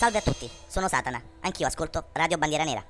Salve 0.00 0.16
a 0.16 0.22
tutti, 0.22 0.48
sono 0.66 0.88
Satana. 0.88 1.20
Anch'io 1.40 1.66
ascolto 1.66 2.06
Radio 2.12 2.38
Bandiera 2.38 2.64
Nera. 2.64 2.82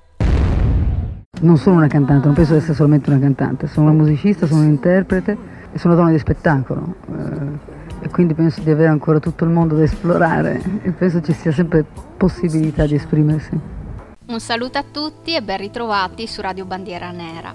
Non 1.41 1.57
sono 1.57 1.79
una 1.79 1.89
cantante, 1.89 2.27
non 2.27 2.37
penso 2.37 2.53
di 2.53 2.59
essere 2.59 2.75
solamente 2.75 3.11
una 3.11 3.19
cantante, 3.19 3.67
sono 3.67 3.91
una 3.91 4.01
musicista, 4.01 4.47
sono 4.47 4.61
un 4.61 4.69
interprete 4.69 5.37
e 5.73 5.77
sono 5.81 5.97
donna 5.97 6.13
di 6.13 6.21
spettacolo. 6.21 6.95
Eh, 7.09 8.05
e 8.05 8.09
quindi 8.11 8.35
penso 8.35 8.61
di 8.61 8.71
avere 8.71 8.91
ancora 8.91 9.19
tutto 9.19 9.43
il 9.43 9.51
mondo 9.51 9.75
da 9.75 9.83
esplorare 9.83 10.63
e 10.83 10.93
penso 10.93 11.21
ci 11.21 11.33
sia 11.33 11.51
sempre 11.51 11.85
possibilità 12.17 12.87
di 12.87 12.95
esprimersi. 12.95 13.59
Un 14.27 14.39
saluto 14.39 14.79
a 14.79 14.85
tutti 14.89 15.35
e 15.35 15.43
ben 15.43 15.59
ritrovati 15.59 16.29
su 16.29 16.41
Radio 16.41 16.65
Bandiera 16.65 17.11
Nera. 17.11 17.51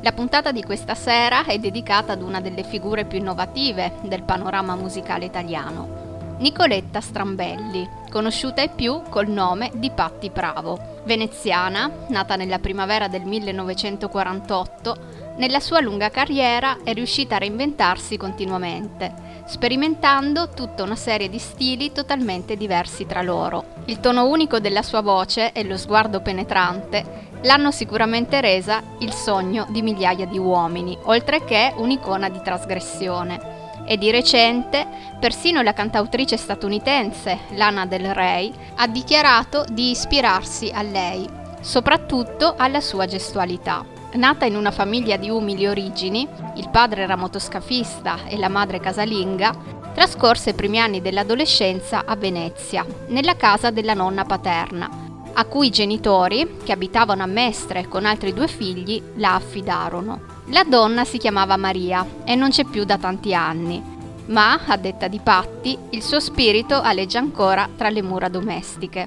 La 0.00 0.10
puntata 0.10 0.50
di 0.50 0.64
questa 0.64 0.96
sera 0.96 1.44
è 1.44 1.56
dedicata 1.60 2.14
ad 2.14 2.22
una 2.22 2.40
delle 2.40 2.64
figure 2.64 3.04
più 3.04 3.18
innovative 3.18 3.92
del 4.02 4.24
panorama 4.24 4.74
musicale 4.74 5.26
italiano, 5.26 6.05
Nicoletta 6.38 7.00
Strambelli, 7.00 7.88
conosciuta 8.10 8.60
ai 8.60 8.68
più 8.68 9.00
col 9.08 9.26
nome 9.26 9.70
di 9.74 9.90
Patti 9.90 10.28
Pravo. 10.28 11.00
Veneziana, 11.04 11.90
nata 12.08 12.36
nella 12.36 12.58
primavera 12.58 13.08
del 13.08 13.22
1948, 13.22 14.96
nella 15.36 15.60
sua 15.60 15.80
lunga 15.80 16.10
carriera 16.10 16.78
è 16.84 16.92
riuscita 16.92 17.36
a 17.36 17.38
reinventarsi 17.38 18.18
continuamente, 18.18 19.14
sperimentando 19.46 20.50
tutta 20.50 20.82
una 20.82 20.94
serie 20.94 21.30
di 21.30 21.38
stili 21.38 21.90
totalmente 21.92 22.54
diversi 22.54 23.06
tra 23.06 23.22
loro. 23.22 23.64
Il 23.86 24.00
tono 24.00 24.26
unico 24.26 24.60
della 24.60 24.82
sua 24.82 25.00
voce 25.00 25.52
e 25.52 25.64
lo 25.64 25.78
sguardo 25.78 26.20
penetrante 26.20 27.24
l'hanno 27.42 27.70
sicuramente 27.70 28.42
resa 28.42 28.82
il 28.98 29.12
sogno 29.12 29.66
di 29.70 29.80
migliaia 29.80 30.26
di 30.26 30.38
uomini, 30.38 30.98
oltre 31.04 31.44
che 31.44 31.72
un'icona 31.76 32.28
di 32.28 32.40
trasgressione 32.42 33.55
e 33.86 33.96
di 33.96 34.10
recente 34.10 34.86
persino 35.18 35.62
la 35.62 35.72
cantautrice 35.72 36.36
statunitense 36.36 37.38
Lana 37.50 37.86
Del 37.86 38.12
Rey 38.12 38.52
ha 38.74 38.86
dichiarato 38.86 39.64
di 39.70 39.90
ispirarsi 39.90 40.70
a 40.74 40.82
lei, 40.82 41.28
soprattutto 41.60 42.54
alla 42.56 42.80
sua 42.80 43.06
gestualità. 43.06 43.84
Nata 44.12 44.44
in 44.44 44.56
una 44.56 44.70
famiglia 44.70 45.16
di 45.16 45.28
umili 45.28 45.66
origini, 45.66 46.26
il 46.54 46.68
padre 46.70 47.02
era 47.02 47.16
motoscafista 47.16 48.20
e 48.26 48.36
la 48.38 48.48
madre 48.48 48.80
casalinga, 48.80 49.54
trascorse 49.94 50.50
i 50.50 50.54
primi 50.54 50.80
anni 50.80 51.00
dell'adolescenza 51.00 52.04
a 52.04 52.16
Venezia, 52.16 52.84
nella 53.08 53.36
casa 53.36 53.70
della 53.70 53.94
nonna 53.94 54.24
paterna, 54.24 55.05
a 55.38 55.44
cui 55.44 55.66
i 55.66 55.70
genitori, 55.70 56.58
che 56.64 56.72
abitavano 56.72 57.22
a 57.22 57.26
Mestre 57.26 57.88
con 57.88 58.06
altri 58.06 58.32
due 58.32 58.48
figli, 58.48 59.02
la 59.16 59.34
affidarono. 59.34 60.20
La 60.46 60.64
donna 60.64 61.04
si 61.04 61.18
chiamava 61.18 61.56
Maria 61.56 62.06
e 62.24 62.34
non 62.34 62.50
c'è 62.50 62.64
più 62.64 62.84
da 62.84 62.96
tanti 62.96 63.34
anni, 63.34 63.82
ma, 64.26 64.60
a 64.66 64.76
detta 64.76 65.08
di 65.08 65.20
Patti, 65.22 65.76
il 65.90 66.02
suo 66.02 66.20
spirito 66.20 66.80
aleggia 66.80 67.18
ancora 67.18 67.68
tra 67.76 67.90
le 67.90 68.02
mura 68.02 68.28
domestiche. 68.28 69.06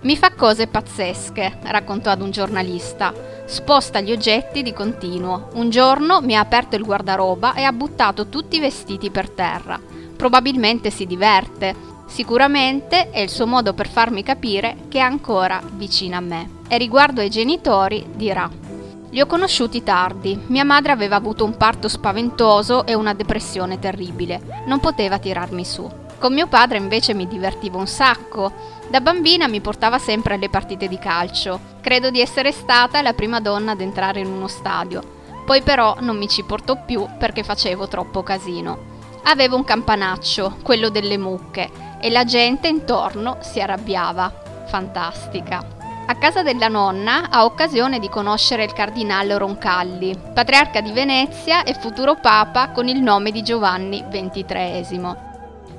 Mi 0.00 0.16
fa 0.16 0.32
cose 0.32 0.68
pazzesche, 0.68 1.58
raccontò 1.64 2.10
ad 2.10 2.22
un 2.22 2.30
giornalista. 2.30 3.12
Sposta 3.44 4.00
gli 4.00 4.12
oggetti 4.12 4.62
di 4.62 4.72
continuo. 4.72 5.48
Un 5.54 5.70
giorno 5.70 6.20
mi 6.20 6.36
ha 6.36 6.40
aperto 6.40 6.76
il 6.76 6.84
guardaroba 6.84 7.54
e 7.54 7.62
ha 7.62 7.72
buttato 7.72 8.28
tutti 8.28 8.56
i 8.56 8.60
vestiti 8.60 9.10
per 9.10 9.28
terra. 9.28 9.78
Probabilmente 10.16 10.90
si 10.90 11.04
diverte. 11.04 11.74
Sicuramente 12.08 13.10
è 13.10 13.20
il 13.20 13.30
suo 13.30 13.46
modo 13.46 13.74
per 13.74 13.88
farmi 13.88 14.24
capire 14.24 14.76
che 14.88 14.98
è 14.98 15.02
ancora 15.02 15.62
vicina 15.72 16.16
a 16.16 16.20
me. 16.20 16.56
E 16.66 16.76
riguardo 16.76 17.20
ai 17.20 17.30
genitori 17.30 18.04
dirà 18.14 18.66
li 19.10 19.22
ho 19.22 19.26
conosciuti 19.26 19.82
tardi. 19.82 20.38
Mia 20.48 20.64
madre 20.64 20.92
aveva 20.92 21.16
avuto 21.16 21.44
un 21.44 21.56
parto 21.56 21.88
spaventoso 21.88 22.84
e 22.84 22.92
una 22.92 23.14
depressione 23.14 23.78
terribile. 23.78 24.62
Non 24.66 24.80
poteva 24.80 25.18
tirarmi 25.18 25.64
su. 25.64 25.88
Con 26.18 26.34
mio 26.34 26.46
padre 26.46 26.76
invece 26.76 27.14
mi 27.14 27.26
divertivo 27.26 27.78
un 27.78 27.86
sacco. 27.86 28.52
Da 28.90 29.00
bambina 29.00 29.48
mi 29.48 29.60
portava 29.60 29.98
sempre 29.98 30.34
alle 30.34 30.50
partite 30.50 30.88
di 30.88 30.98
calcio. 30.98 31.58
Credo 31.80 32.10
di 32.10 32.20
essere 32.20 32.52
stata 32.52 33.00
la 33.00 33.14
prima 33.14 33.40
donna 33.40 33.72
ad 33.72 33.80
entrare 33.80 34.20
in 34.20 34.26
uno 34.26 34.46
stadio. 34.46 35.16
Poi 35.46 35.62
però 35.62 35.96
non 36.00 36.18
mi 36.18 36.28
ci 36.28 36.44
portò 36.44 36.84
più 36.84 37.06
perché 37.18 37.42
facevo 37.42 37.88
troppo 37.88 38.22
casino. 38.22 38.96
Avevo 39.24 39.56
un 39.56 39.64
campanaccio, 39.64 40.58
quello 40.62 40.88
delle 40.88 41.18
mucche, 41.18 41.70
e 42.00 42.10
la 42.10 42.24
gente 42.24 42.68
intorno 42.68 43.38
si 43.40 43.60
arrabbiava. 43.60 44.32
Fantastica. 44.66 45.76
A 46.06 46.14
casa 46.16 46.42
della 46.42 46.68
nonna 46.68 47.28
ha 47.28 47.44
occasione 47.44 47.98
di 47.98 48.08
conoscere 48.08 48.64
il 48.64 48.72
cardinale 48.72 49.36
Roncalli, 49.36 50.18
patriarca 50.32 50.80
di 50.80 50.92
Venezia 50.92 51.64
e 51.64 51.74
futuro 51.74 52.14
papa 52.14 52.70
con 52.70 52.88
il 52.88 53.02
nome 53.02 53.30
di 53.30 53.42
Giovanni 53.42 54.02
XXIII. 54.08 55.26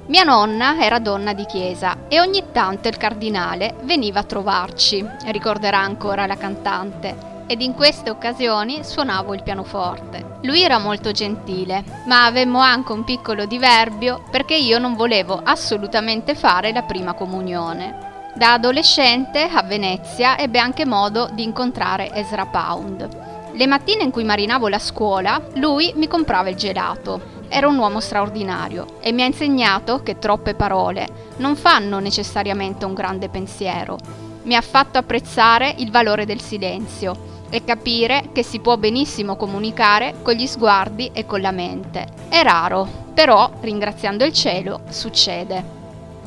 Mia 0.05 0.23
nonna 0.23 0.79
era 0.79 0.99
donna 0.99 1.33
di 1.33 1.45
chiesa 1.45 2.05
e 2.07 2.19
ogni 2.19 2.45
tanto 2.51 2.87
il 2.87 2.97
cardinale 2.97 3.75
veniva 3.83 4.19
a 4.19 4.23
trovarci, 4.23 5.03
ricorderà 5.25 5.79
ancora 5.79 6.27
la 6.27 6.37
cantante, 6.37 7.38
ed 7.49 7.61
in 7.61 7.73
queste 7.73 8.11
occasioni 8.11 8.83
suonavo 8.83 9.33
il 9.33 9.41
pianoforte. 9.41 10.37
Lui 10.43 10.61
era 10.61 10.77
molto 10.77 11.09
gentile, 11.09 11.83
ma 12.05 12.25
avemmo 12.25 12.59
anche 12.59 12.91
un 12.91 13.03
piccolo 13.03 13.45
diverbio 13.45 14.21
perché 14.29 14.53
io 14.53 14.77
non 14.77 14.93
volevo 14.93 15.41
assolutamente 15.43 16.35
fare 16.35 16.71
la 16.71 16.83
prima 16.83 17.13
comunione. 17.13 18.31
Da 18.35 18.53
adolescente 18.53 19.41
a 19.51 19.63
Venezia 19.63 20.37
ebbe 20.37 20.59
anche 20.59 20.85
modo 20.85 21.27
di 21.33 21.41
incontrare 21.41 22.13
Ezra 22.13 22.45
Pound. 22.45 23.09
Le 23.53 23.65
mattine 23.65 24.03
in 24.03 24.11
cui 24.11 24.23
marinavo 24.23 24.67
la 24.67 24.77
scuola, 24.77 25.41
lui 25.55 25.91
mi 25.95 26.07
comprava 26.07 26.49
il 26.49 26.55
gelato. 26.55 27.37
Era 27.49 27.67
un 27.67 27.79
uomo 27.79 27.99
straordinario 27.99 28.99
e 28.99 29.11
mi 29.11 29.23
ha 29.23 29.25
insegnato 29.25 30.03
che 30.03 30.19
troppe 30.19 30.53
parole 30.53 31.07
non 31.37 31.55
fanno 31.55 31.97
necessariamente 31.97 32.85
un 32.85 32.93
grande 32.93 33.27
pensiero. 33.27 33.97
Mi 34.43 34.55
ha 34.55 34.61
fatto 34.61 34.99
apprezzare 34.99 35.73
il 35.77 35.89
valore 35.89 36.27
del 36.27 36.41
silenzio 36.41 37.37
e 37.49 37.63
capire 37.63 38.29
che 38.31 38.43
si 38.43 38.59
può 38.59 38.77
benissimo 38.77 39.35
comunicare 39.35 40.15
con 40.21 40.33
gli 40.33 40.47
sguardi 40.47 41.11
e 41.13 41.25
con 41.25 41.41
la 41.41 41.51
mente. 41.51 42.07
È 42.29 42.41
raro, 42.43 42.87
però, 43.13 43.51
ringraziando 43.61 44.23
il 44.23 44.33
cielo, 44.33 44.81
succede. 44.89 45.77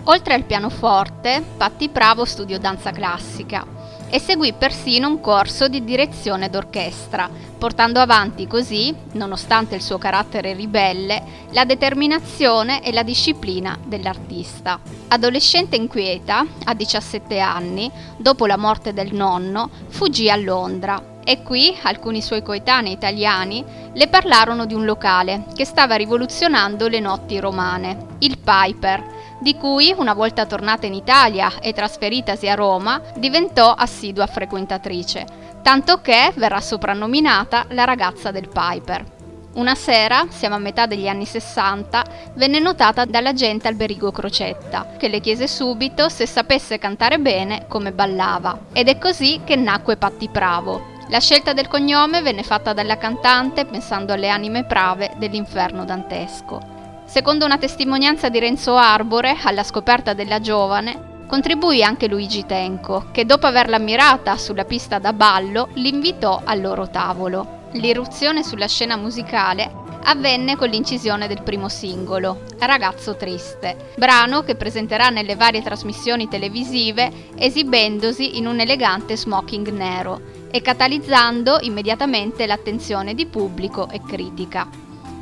Oltre 0.05 0.35
al 0.35 0.45
pianoforte, 0.45 1.43
Patti 1.57 1.89
Bravo 1.89 2.25
studiò 2.25 2.59
danza 2.59 2.91
classica 2.91 3.65
e 4.11 4.19
seguì 4.19 4.53
persino 4.53 5.09
un 5.09 5.21
corso 5.21 5.69
di 5.69 5.85
direzione 5.85 6.51
d'orchestra, 6.51 7.31
portando 7.57 7.99
avanti 7.99 8.47
così, 8.47 8.95
nonostante 9.13 9.75
il 9.75 9.81
suo 9.81 9.97
carattere 9.97 10.53
ribelle, 10.53 11.23
la 11.53 11.65
determinazione 11.65 12.83
e 12.83 12.93
la 12.93 13.05
disciplina 13.05 13.79
dell'artista. 13.87 14.79
Adolescente 15.09 15.77
inquieta, 15.77 16.45
a 16.65 16.75
17 16.75 17.39
anni, 17.39 17.91
dopo 18.19 18.45
la 18.45 18.59
morte 18.59 18.93
del 18.93 19.15
nonno, 19.15 19.71
fuggì 19.89 20.29
a 20.29 20.37
Londra 20.37 21.12
e 21.25 21.43
qui 21.43 21.77
alcuni 21.83 22.21
suoi 22.23 22.43
coetanei 22.43 22.93
italiani 22.93 23.65
le 23.93 24.09
parlarono 24.09 24.67
di 24.67 24.75
un 24.75 24.85
locale 24.85 25.45
che 25.55 25.65
stava 25.65 25.95
rivoluzionando 25.95 26.89
le 26.89 27.01
notti 27.01 27.39
romane, 27.39 28.07
il 28.19 28.39
Piper, 28.39 29.21
di 29.41 29.57
cui, 29.57 29.93
una 29.97 30.15
volta 30.15 30.47
tornata 30.47 30.87
in 30.87 30.95
Italia 30.95 31.59
e 31.61 31.73
trasferitasi 31.73 32.49
a 32.49 32.55
Roma, 32.55 33.01
diventò 33.17 33.73
assidua 33.73 34.27
frequentatrice, 34.27 35.27
tanto 35.63 36.01
che 36.01 36.33
verrà 36.37 36.61
soprannominata 36.61 37.67
la 37.71 37.85
ragazza 37.85 38.31
del 38.31 38.49
Piper. 38.49 39.21
Una 39.55 39.75
sera, 39.75 40.27
siamo 40.31 40.55
a 40.55 40.59
metà 40.59 40.87
degli 40.87 41.09
anni 41.09 41.27
60, 41.27 42.05
venne 42.35 42.59
notata 42.59 43.05
dall'agente 43.05 43.69
Alberigo 43.69 44.11
Crocetta, 44.11 44.95
che 44.97 45.09
le 45.09 45.21
chiese 45.21 45.47
subito 45.47 46.09
se 46.09 46.25
sapesse 46.25 46.79
cantare 46.79 47.19
bene 47.19 47.67
come 47.69 47.93
ballava. 47.93 48.59
Ed 48.73 48.89
è 48.89 48.97
così 48.97 49.43
che 49.45 49.57
nacque 49.57 49.99
Patti 49.99 50.29
Pravo. 50.29 50.92
La 51.13 51.21
scelta 51.21 51.53
del 51.53 51.69
cognome 51.69 52.23
venne 52.23 52.43
fatta 52.43 52.73
dalla 52.73 52.97
cantante 52.97 53.67
pensando 53.67 54.15
alle 54.15 54.31
anime 54.31 54.65
prave 54.65 55.13
dell'inferno 55.19 55.85
dantesco. 55.85 56.59
Secondo 57.05 57.45
una 57.45 57.59
testimonianza 57.59 58.31
di 58.31 58.39
Renzo 58.39 58.77
Arbore, 58.77 59.37
alla 59.43 59.63
scoperta 59.63 60.15
della 60.15 60.41
giovane, 60.41 61.25
contribuì 61.27 61.83
anche 61.83 62.09
Luigi 62.09 62.47
Tenco, 62.47 63.09
che 63.13 63.27
dopo 63.27 63.47
averla 63.47 63.77
ammirata 63.77 64.39
sulla 64.39 64.65
pista 64.65 64.99
da 64.99 65.13
ballo, 65.13 65.69
l'invitò 65.75 66.41
al 66.43 66.63
loro 66.63 66.89
tavolo. 66.89 67.69
L'irruzione 67.73 68.43
sulla 68.43 68.67
scena 68.67 68.97
musicale 68.97 69.71
avvenne 70.05 70.57
con 70.57 70.71
l'incisione 70.71 71.29
del 71.29 71.43
primo 71.43 71.69
singolo, 71.69 72.45
Ragazzo 72.59 73.17
Triste, 73.17 73.91
brano 73.97 74.45
che 74.45 74.55
presenterà 74.55 75.11
nelle 75.11 75.37
varie 75.37 75.61
trasmissioni 75.61 76.27
televisive 76.27 77.29
esibendosi 77.37 78.39
in 78.39 78.47
un 78.47 78.61
elegante 78.61 79.15
smoking 79.15 79.69
nero 79.69 80.41
e 80.53 80.63
catalizzando 80.63 81.59
immediatamente 81.63 82.47
l'attenzione 82.47 83.15
di 83.15 83.27
pubblico 83.27 83.89
e 83.89 84.01
critica. 84.03 84.69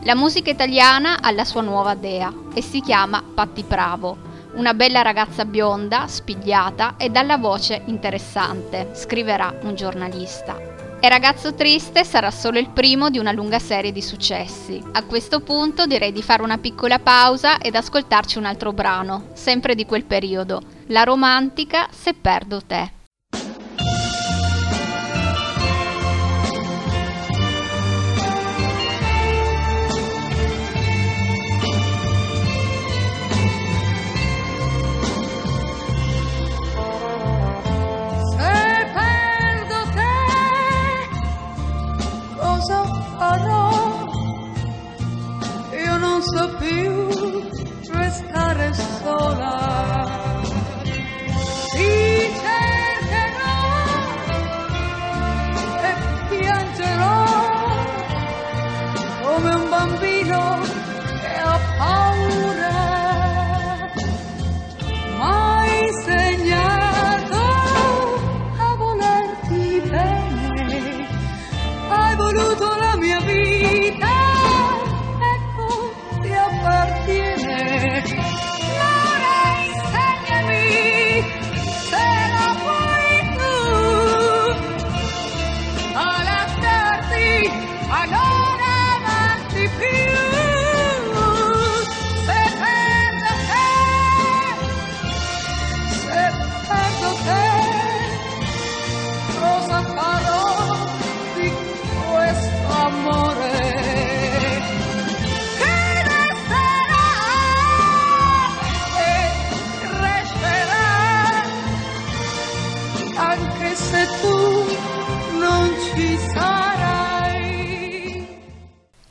La 0.02 0.14
musica 0.14 0.50
italiana 0.50 1.20
ha 1.22 1.30
la 1.30 1.44
sua 1.44 1.62
nuova 1.62 1.94
dea 1.94 2.30
e 2.52 2.60
si 2.60 2.80
chiama 2.80 3.22
Patti 3.34 3.62
Pravo, 3.62 4.28
una 4.54 4.74
bella 4.74 5.02
ragazza 5.02 5.44
bionda, 5.44 6.06
spigliata 6.08 6.96
e 6.96 7.08
dalla 7.08 7.38
voce 7.38 7.82
interessante, 7.86 8.90
scriverà 8.94 9.54
un 9.62 9.74
giornalista. 9.74 10.58
E 11.02 11.08
Ragazzo 11.08 11.54
Triste 11.54 12.04
sarà 12.04 12.30
solo 12.30 12.58
il 12.58 12.68
primo 12.68 13.08
di 13.08 13.18
una 13.18 13.32
lunga 13.32 13.58
serie 13.58 13.90
di 13.90 14.02
successi. 14.02 14.82
A 14.92 15.04
questo 15.04 15.40
punto 15.40 15.86
direi 15.86 16.12
di 16.12 16.22
fare 16.22 16.42
una 16.42 16.58
piccola 16.58 16.98
pausa 16.98 17.58
ed 17.58 17.74
ascoltarci 17.74 18.36
un 18.36 18.44
altro 18.44 18.72
brano, 18.72 19.28
sempre 19.32 19.74
di 19.74 19.86
quel 19.86 20.04
periodo, 20.04 20.60
La 20.88 21.04
romantica 21.04 21.88
Se 21.90 22.12
perdo 22.12 22.60
te. 22.66 22.99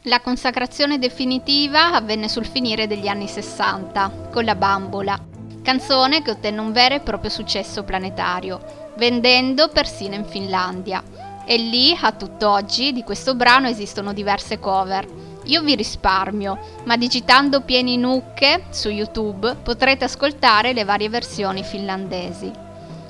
La 0.10 0.22
consacrazione 0.22 0.98
definitiva 0.98 1.94
avvenne 1.94 2.30
sul 2.30 2.48
finire 2.48 2.88
degli 2.88 3.08
anni 3.08 3.28
60, 3.28 4.30
con 4.32 4.44
la 4.44 4.56
Bambola, 4.56 5.16
canzone 5.62 6.24
che 6.24 6.32
ottenne 6.32 6.60
un 6.60 6.72
vero 6.72 6.96
e 6.96 7.00
proprio 7.00 7.30
successo 7.30 7.84
planetario, 7.84 8.60
vendendo 8.98 9.68
persino 9.68 10.16
in 10.16 10.26
Finlandia. 10.26 11.04
E 11.46 11.58
lì, 11.58 11.96
a 12.02 12.12
tutt'oggi, 12.12 12.92
di 12.92 13.04
questo 13.04 13.36
brano 13.36 13.68
esistono 13.68 14.12
diverse 14.12 14.58
cover. 14.58 15.06
Io 15.44 15.62
vi 15.62 15.76
risparmio, 15.76 16.58
ma 16.86 16.98
digitando 16.98 17.62
pieni 17.62 17.96
nucche 17.96 18.64
su 18.72 18.90
YouTube 18.90 19.58
potrete 19.62 20.06
ascoltare 20.06 20.74
le 20.74 20.86
varie 20.86 21.10
versioni 21.10 21.62
finlandesi. 21.62 22.52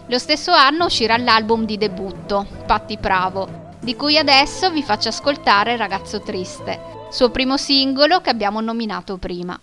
Lo 0.08 0.18
stesso 0.18 0.52
anno 0.52 0.84
uscirà 0.84 1.16
l'album 1.16 1.64
di 1.64 1.78
debutto, 1.78 2.46
Patti 2.66 2.98
Pravo, 2.98 3.69
di 3.80 3.96
cui 3.96 4.18
adesso 4.18 4.70
vi 4.72 4.84
faccio 4.84 5.10
ascoltare 5.10 5.78
Ragazzo 5.78 6.22
Triste, 6.22 7.08
suo 7.10 7.30
primo 7.30 7.58
singolo 7.58 8.20
che 8.22 8.30
abbiamo 8.30 8.62
nominato 8.62 9.18
prima. 9.18 9.60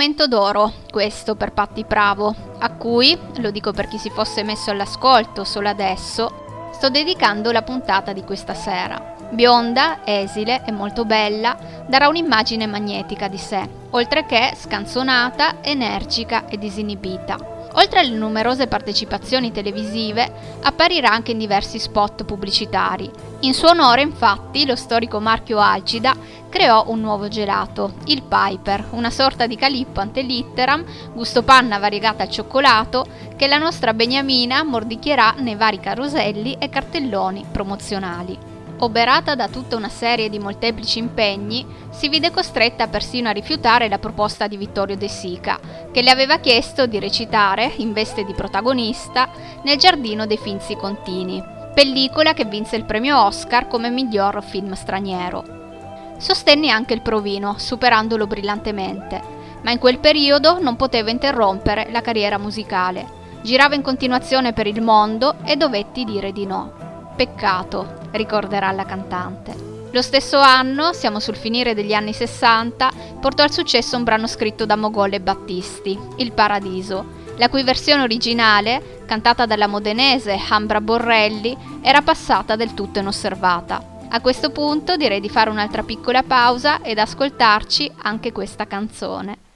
Momento 0.00 0.26
d'oro 0.26 0.72
questo 0.90 1.34
per 1.34 1.52
Patti 1.52 1.84
Bravo, 1.84 2.34
a 2.58 2.70
cui, 2.72 3.18
lo 3.36 3.50
dico 3.50 3.70
per 3.70 3.86
chi 3.86 3.98
si 3.98 4.08
fosse 4.08 4.42
messo 4.42 4.70
all'ascolto 4.70 5.44
solo 5.44 5.68
adesso, 5.68 6.70
sto 6.72 6.88
dedicando 6.88 7.52
la 7.52 7.60
puntata 7.60 8.14
di 8.14 8.24
questa 8.24 8.54
sera. 8.54 9.14
Bionda, 9.28 9.98
esile 10.04 10.62
e 10.64 10.72
molto 10.72 11.04
bella, 11.04 11.84
darà 11.86 12.08
un'immagine 12.08 12.64
magnetica 12.64 13.28
di 13.28 13.36
sé, 13.36 13.68
oltre 13.90 14.24
che 14.24 14.54
scanzonata, 14.56 15.56
energica 15.60 16.46
e 16.48 16.56
disinibita. 16.56 17.59
Oltre 17.74 18.00
alle 18.00 18.16
numerose 18.16 18.66
partecipazioni 18.66 19.52
televisive, 19.52 20.58
apparirà 20.62 21.10
anche 21.10 21.30
in 21.30 21.38
diversi 21.38 21.78
spot 21.78 22.24
pubblicitari. 22.24 23.10
In 23.40 23.54
suo 23.54 23.70
onore, 23.70 24.02
infatti, 24.02 24.66
lo 24.66 24.74
storico 24.74 25.20
marchio 25.20 25.58
Alcida 25.58 26.14
creò 26.48 26.84
un 26.88 27.00
nuovo 27.00 27.28
gelato, 27.28 27.94
il 28.06 28.22
Piper, 28.22 28.88
una 28.90 29.10
sorta 29.10 29.46
di 29.46 29.56
calippo 29.56 30.00
ante 30.00 30.22
litteram, 30.22 30.84
gusto 31.14 31.42
panna 31.42 31.78
variegata 31.78 32.24
al 32.24 32.30
cioccolato, 32.30 33.06
che 33.36 33.46
la 33.46 33.58
nostra 33.58 33.94
Beniamina 33.94 34.64
mordicchierà 34.64 35.34
nei 35.38 35.54
vari 35.54 35.78
caroselli 35.78 36.56
e 36.58 36.68
cartelloni 36.68 37.46
promozionali. 37.50 38.49
Oberata 38.82 39.34
da 39.34 39.48
tutta 39.48 39.76
una 39.76 39.90
serie 39.90 40.30
di 40.30 40.38
molteplici 40.38 40.98
impegni, 40.98 41.66
si 41.90 42.08
vide 42.08 42.30
costretta 42.30 42.88
persino 42.88 43.28
a 43.28 43.32
rifiutare 43.32 43.90
la 43.90 43.98
proposta 43.98 44.46
di 44.46 44.56
Vittorio 44.56 44.96
De 44.96 45.06
Sica, 45.06 45.60
che 45.92 46.00
le 46.00 46.10
aveva 46.10 46.38
chiesto 46.38 46.86
di 46.86 46.98
recitare, 46.98 47.72
in 47.76 47.92
veste 47.92 48.24
di 48.24 48.32
protagonista, 48.32 49.28
nel 49.64 49.76
Giardino 49.76 50.24
dei 50.24 50.38
Finzi 50.38 50.76
Contini, 50.76 51.42
pellicola 51.74 52.32
che 52.32 52.46
vinse 52.46 52.76
il 52.76 52.86
premio 52.86 53.22
Oscar 53.22 53.68
come 53.68 53.90
miglior 53.90 54.42
film 54.42 54.72
straniero. 54.72 56.14
Sostenne 56.16 56.70
anche 56.70 56.94
il 56.94 57.02
provino, 57.02 57.56
superandolo 57.58 58.26
brillantemente, 58.26 59.20
ma 59.62 59.72
in 59.72 59.78
quel 59.78 59.98
periodo 59.98 60.58
non 60.58 60.76
poteva 60.76 61.10
interrompere 61.10 61.88
la 61.90 62.00
carriera 62.00 62.38
musicale. 62.38 63.18
Girava 63.42 63.74
in 63.74 63.82
continuazione 63.82 64.54
per 64.54 64.66
il 64.66 64.80
mondo 64.80 65.34
e 65.44 65.56
dovetti 65.56 66.04
dire 66.04 66.32
di 66.32 66.46
no. 66.46 66.79
Peccato, 67.20 68.08
ricorderà 68.12 68.72
la 68.72 68.86
cantante. 68.86 69.54
Lo 69.90 70.00
stesso 70.00 70.38
anno, 70.38 70.94
siamo 70.94 71.20
sul 71.20 71.36
finire 71.36 71.74
degli 71.74 71.92
anni 71.92 72.14
60, 72.14 72.90
portò 73.20 73.42
al 73.42 73.50
successo 73.50 73.98
un 73.98 74.04
brano 74.04 74.26
scritto 74.26 74.64
da 74.64 74.74
Mogol 74.74 75.12
e 75.12 75.20
Battisti, 75.20 75.98
Il 76.16 76.32
Paradiso, 76.32 77.18
la 77.36 77.50
cui 77.50 77.62
versione 77.62 78.04
originale, 78.04 79.02
cantata 79.04 79.44
dalla 79.44 79.66
modenese 79.66 80.40
Ambra 80.48 80.80
Borrelli, 80.80 81.54
era 81.82 82.00
passata 82.00 82.56
del 82.56 82.72
tutto 82.72 83.00
inosservata. 83.00 83.98
A 84.08 84.20
questo 84.22 84.48
punto 84.48 84.96
direi 84.96 85.20
di 85.20 85.28
fare 85.28 85.50
un'altra 85.50 85.82
piccola 85.82 86.22
pausa 86.22 86.80
ed 86.80 86.98
ascoltarci 86.98 87.92
anche 87.98 88.32
questa 88.32 88.66
canzone. 88.66 89.49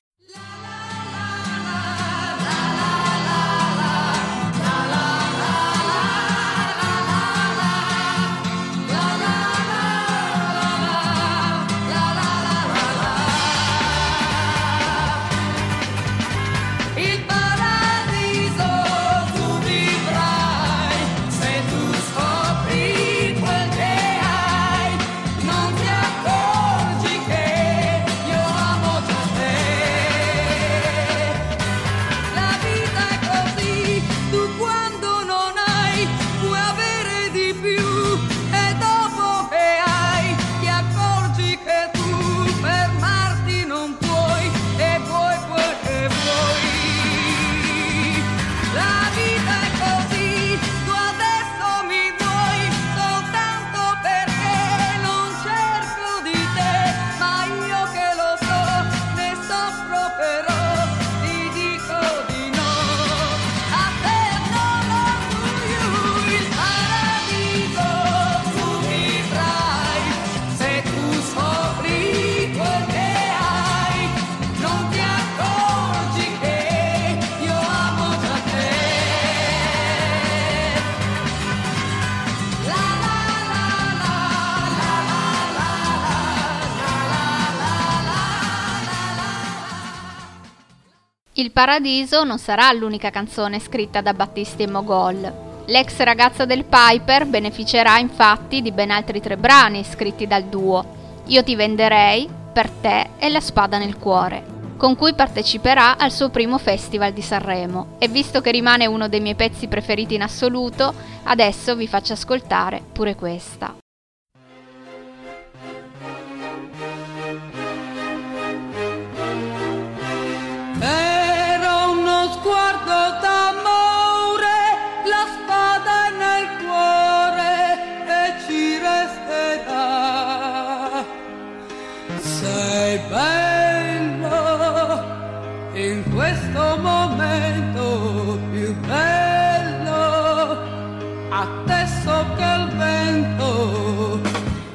Paradiso 91.55 92.25
non 92.25 92.39
sarà 92.39 92.73
l'unica 92.73 93.11
canzone 93.11 93.61
scritta 93.61 94.01
da 94.01 94.13
Battisti 94.13 94.65
e 94.65 94.67
Mogol. 94.67 95.33
L'ex 95.67 96.01
ragazza 96.01 96.45
del 96.47 96.65
Piper 96.65 97.27
beneficerà 97.27 97.99
infatti 97.99 98.61
di 98.61 98.73
ben 98.73 98.91
altri 98.91 99.21
tre 99.21 99.37
brani 99.37 99.85
scritti 99.85 100.27
dal 100.27 100.43
duo, 100.47 100.85
Io 101.27 101.45
ti 101.45 101.55
venderei, 101.55 102.29
Per 102.53 102.69
te 102.69 103.11
e 103.19 103.29
La 103.29 103.39
spada 103.39 103.79
nel 103.79 103.99
cuore, 103.99 104.45
con 104.77 104.97
cui 104.97 105.15
parteciperà 105.15 105.97
al 105.97 106.11
suo 106.11 106.29
primo 106.29 106.59
festival 106.59 107.13
di 107.13 107.23
Sanremo. 107.23 107.95
E 108.01 108.09
visto 108.09 108.41
che 108.41 108.51
rimane 108.51 108.87
uno 108.87 109.07
dei 109.07 109.21
miei 109.21 109.37
pezzi 109.37 109.69
preferiti 109.69 110.17
in 110.17 110.23
assoluto, 110.23 110.93
adesso 111.23 111.77
vi 111.77 111.87
faccio 111.87 112.15
ascoltare 112.15 112.83
pure 112.93 113.15
questa. 113.15 113.77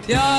Yeah. 0.09 0.38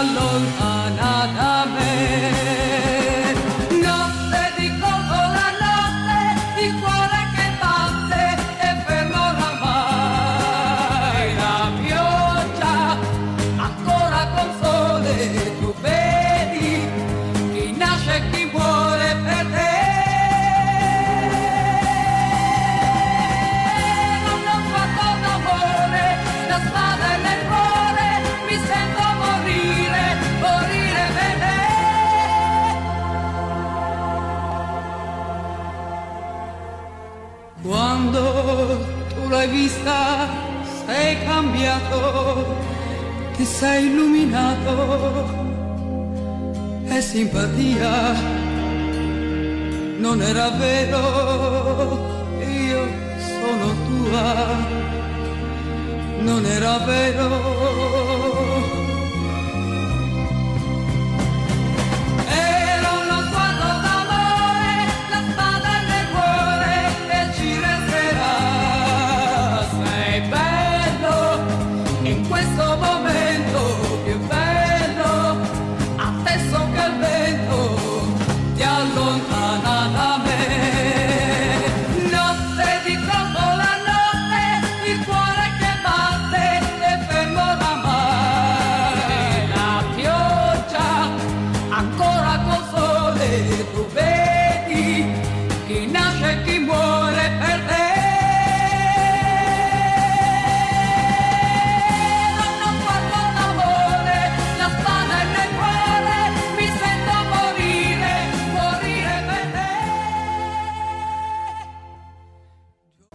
Vista 39.61 40.27
sei 40.87 41.23
cambiato, 41.27 42.57
ti 43.37 43.45
sei 43.45 43.87
illuminato 43.89 44.75
e 46.95 47.01
simpatia 47.03 47.93
non 49.99 50.23
era 50.23 50.49
vero, 50.65 51.03
io 52.71 52.83
sono 53.33 53.67
tua, 53.87 54.29
non 56.21 56.43
era 56.47 56.79
vero. 56.79 57.80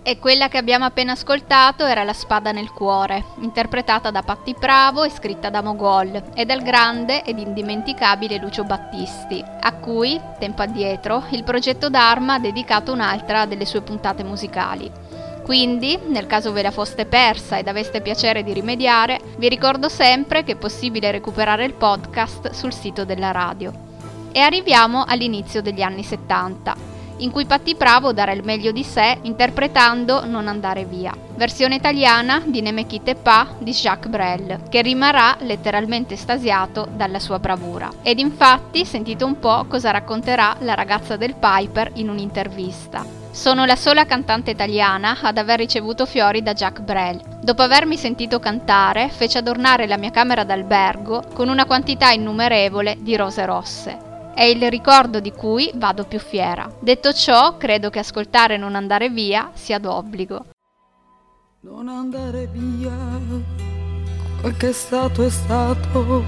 E 0.07 0.19
quella 0.19 0.49
che 0.49 0.59
abbiamo 0.59 0.85
appena 0.85 1.13
ascoltato 1.13 1.83
era 1.83 2.03
La 2.03 2.13
spada 2.13 2.51
nel 2.51 2.69
cuore, 2.69 3.23
interpretata 3.39 4.11
da 4.11 4.21
Patti 4.21 4.53
Bravo 4.53 5.01
e 5.01 5.09
scritta 5.09 5.49
da 5.49 5.63
Mogol 5.63 6.25
e 6.35 6.45
dal 6.45 6.61
grande 6.61 7.23
ed 7.23 7.39
indimenticabile 7.39 8.37
Lucio 8.37 8.63
Battisti, 8.65 9.43
a 9.61 9.73
cui, 9.73 10.21
tempo 10.37 10.61
addietro, 10.61 11.23
il 11.31 11.43
progetto 11.43 11.89
Dharma 11.89 12.35
ha 12.35 12.39
dedicato 12.39 12.91
un'altra 12.91 13.47
delle 13.47 13.65
sue 13.65 13.81
puntate 13.81 14.23
musicali. 14.23 14.91
Quindi, 15.41 15.97
nel 16.05 16.27
caso 16.27 16.51
ve 16.51 16.61
la 16.61 16.69
foste 16.69 17.07
persa 17.07 17.57
ed 17.57 17.67
aveste 17.67 18.01
piacere 18.01 18.43
di 18.43 18.53
rimediare, 18.53 19.19
vi 19.37 19.49
ricordo 19.49 19.89
sempre 19.89 20.43
che 20.43 20.51
è 20.51 20.55
possibile 20.55 21.09
recuperare 21.09 21.65
il 21.65 21.73
podcast 21.73 22.51
sul 22.51 22.73
sito 22.73 23.05
della 23.05 23.31
radio. 23.31 23.73
E 24.31 24.39
arriviamo 24.39 25.03
all'inizio 25.03 25.63
degli 25.63 25.81
anni 25.81 26.03
70 26.03 26.93
in 27.17 27.31
cui 27.31 27.45
Patti 27.45 27.75
Bravo 27.75 28.13
darà 28.13 28.31
il 28.31 28.43
meglio 28.43 28.71
di 28.71 28.83
sé 28.83 29.17
interpretando 29.21 30.25
Non 30.25 30.47
andare 30.47 30.85
via, 30.85 31.15
versione 31.35 31.75
italiana 31.75 32.41
di 32.45 32.61
Nemechite 32.61 33.15
Pa 33.15 33.47
di 33.57 33.71
Jacques 33.71 34.09
Brel, 34.09 34.61
che 34.69 34.81
rimarrà 34.81 35.37
letteralmente 35.39 36.15
estasiato 36.15 36.87
dalla 36.95 37.19
sua 37.19 37.39
bravura. 37.39 37.91
Ed 38.01 38.19
infatti 38.19 38.85
sentite 38.85 39.23
un 39.23 39.39
po' 39.39 39.65
cosa 39.67 39.91
racconterà 39.91 40.55
la 40.59 40.73
ragazza 40.73 41.15
del 41.15 41.35
Piper 41.35 41.91
in 41.95 42.09
un'intervista. 42.09 43.05
Sono 43.31 43.65
la 43.65 43.75
sola 43.75 44.05
cantante 44.05 44.51
italiana 44.51 45.17
ad 45.21 45.37
aver 45.37 45.59
ricevuto 45.59 46.05
fiori 46.05 46.41
da 46.41 46.53
Jacques 46.53 46.85
Brel. 46.85 47.19
Dopo 47.41 47.63
avermi 47.63 47.97
sentito 47.97 48.39
cantare, 48.39 49.09
fece 49.09 49.39
adornare 49.39 49.87
la 49.87 49.97
mia 49.97 50.09
camera 50.09 50.45
d'albergo 50.45 51.21
con 51.33 51.49
una 51.49 51.65
quantità 51.65 52.11
innumerevole 52.11 52.95
di 53.01 53.15
rose 53.17 53.45
rosse 53.45 54.13
è 54.35 54.43
il 54.43 54.69
ricordo 54.69 55.21
di 55.21 55.31
cui 55.31 55.71
vado 55.75 56.03
più 56.03 56.19
fiera. 56.19 56.69
Detto 56.79 57.13
ciò, 57.13 57.55
credo 57.55 57.89
che 57.89 57.99
ascoltare 57.99 58.57
Non 58.57 58.75
andare 58.75 59.09
via 59.09 59.51
sia 59.53 59.79
d'obbligo. 59.79 60.47
Non 61.61 61.87
andare 61.87 62.47
via, 62.51 62.91
quel 64.41 64.57
che 64.57 64.69
è 64.69 64.73
stato 64.73 65.23
è 65.23 65.29
stato 65.29 66.23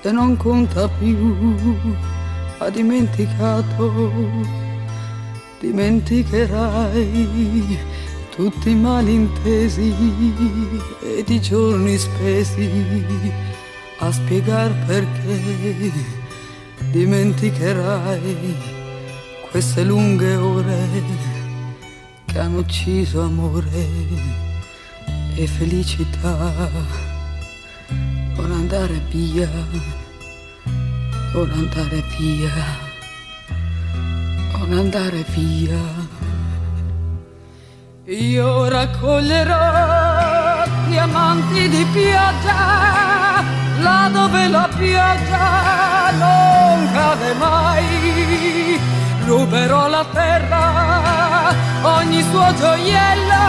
e 0.00 0.12
non 0.12 0.36
conta 0.36 0.88
più, 0.88 1.66
ha 2.58 2.70
dimenticato, 2.70 3.92
dimenticherai 5.58 7.78
tutti 8.34 8.70
i 8.70 8.76
malintesi 8.76 9.94
ed 11.02 11.28
i 11.28 11.40
giorni 11.40 11.98
spesi 11.98 12.70
a 13.98 14.10
spiegar 14.10 14.72
perché 14.86 16.19
dimenticherai 16.90 18.56
queste 19.50 19.84
lunghe 19.84 20.34
ore 20.34 20.88
che 22.24 22.38
hanno 22.38 22.58
ucciso 22.58 23.22
amore 23.22 23.86
e 25.34 25.46
felicità. 25.46 26.68
Non 28.36 28.52
andare 28.52 29.00
via, 29.10 29.48
non 31.32 31.50
andare 31.50 32.02
via, 32.18 32.50
non 34.56 34.72
andare 34.72 35.24
via. 35.34 35.78
Io 38.06 38.68
raccoglierò 38.68 40.64
diamanti 40.88 41.68
di 41.68 41.84
pioggia 41.92 43.09
là 43.82 44.10
dove 44.12 44.48
la 44.48 44.68
pioggia 44.76 46.10
non 46.18 46.90
cade 46.92 47.34
mai. 47.34 48.78
Ruberò 49.24 49.88
la 49.88 50.04
terra, 50.12 51.54
ogni 51.82 52.22
suo 52.30 52.52
gioiello 52.54 53.44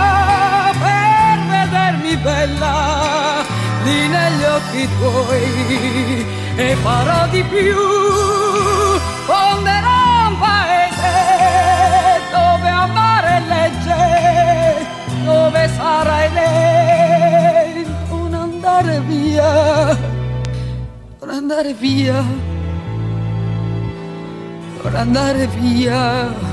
per 0.80 1.40
vedermi 1.50 2.18
bella 2.18 3.44
lì 3.84 4.08
negli 4.08 4.44
occhi 4.44 4.88
tuoi 4.98 6.26
e 6.56 6.76
farò 6.76 7.28
di 7.28 7.44
più. 7.44 7.76
Fonderò 9.26 10.28
un 10.28 10.38
paese 10.38 11.14
dove 12.32 12.70
amare 12.70 13.42
legge, 13.48 14.86
dove 15.24 15.70
sarai 15.76 16.32
lei, 16.34 17.86
non 18.10 18.34
andare 18.34 19.00
via 19.08 20.20
andare 21.32 21.74
via, 21.74 22.22
per 24.82 24.96
andare 24.96 25.48
via. 25.48 26.50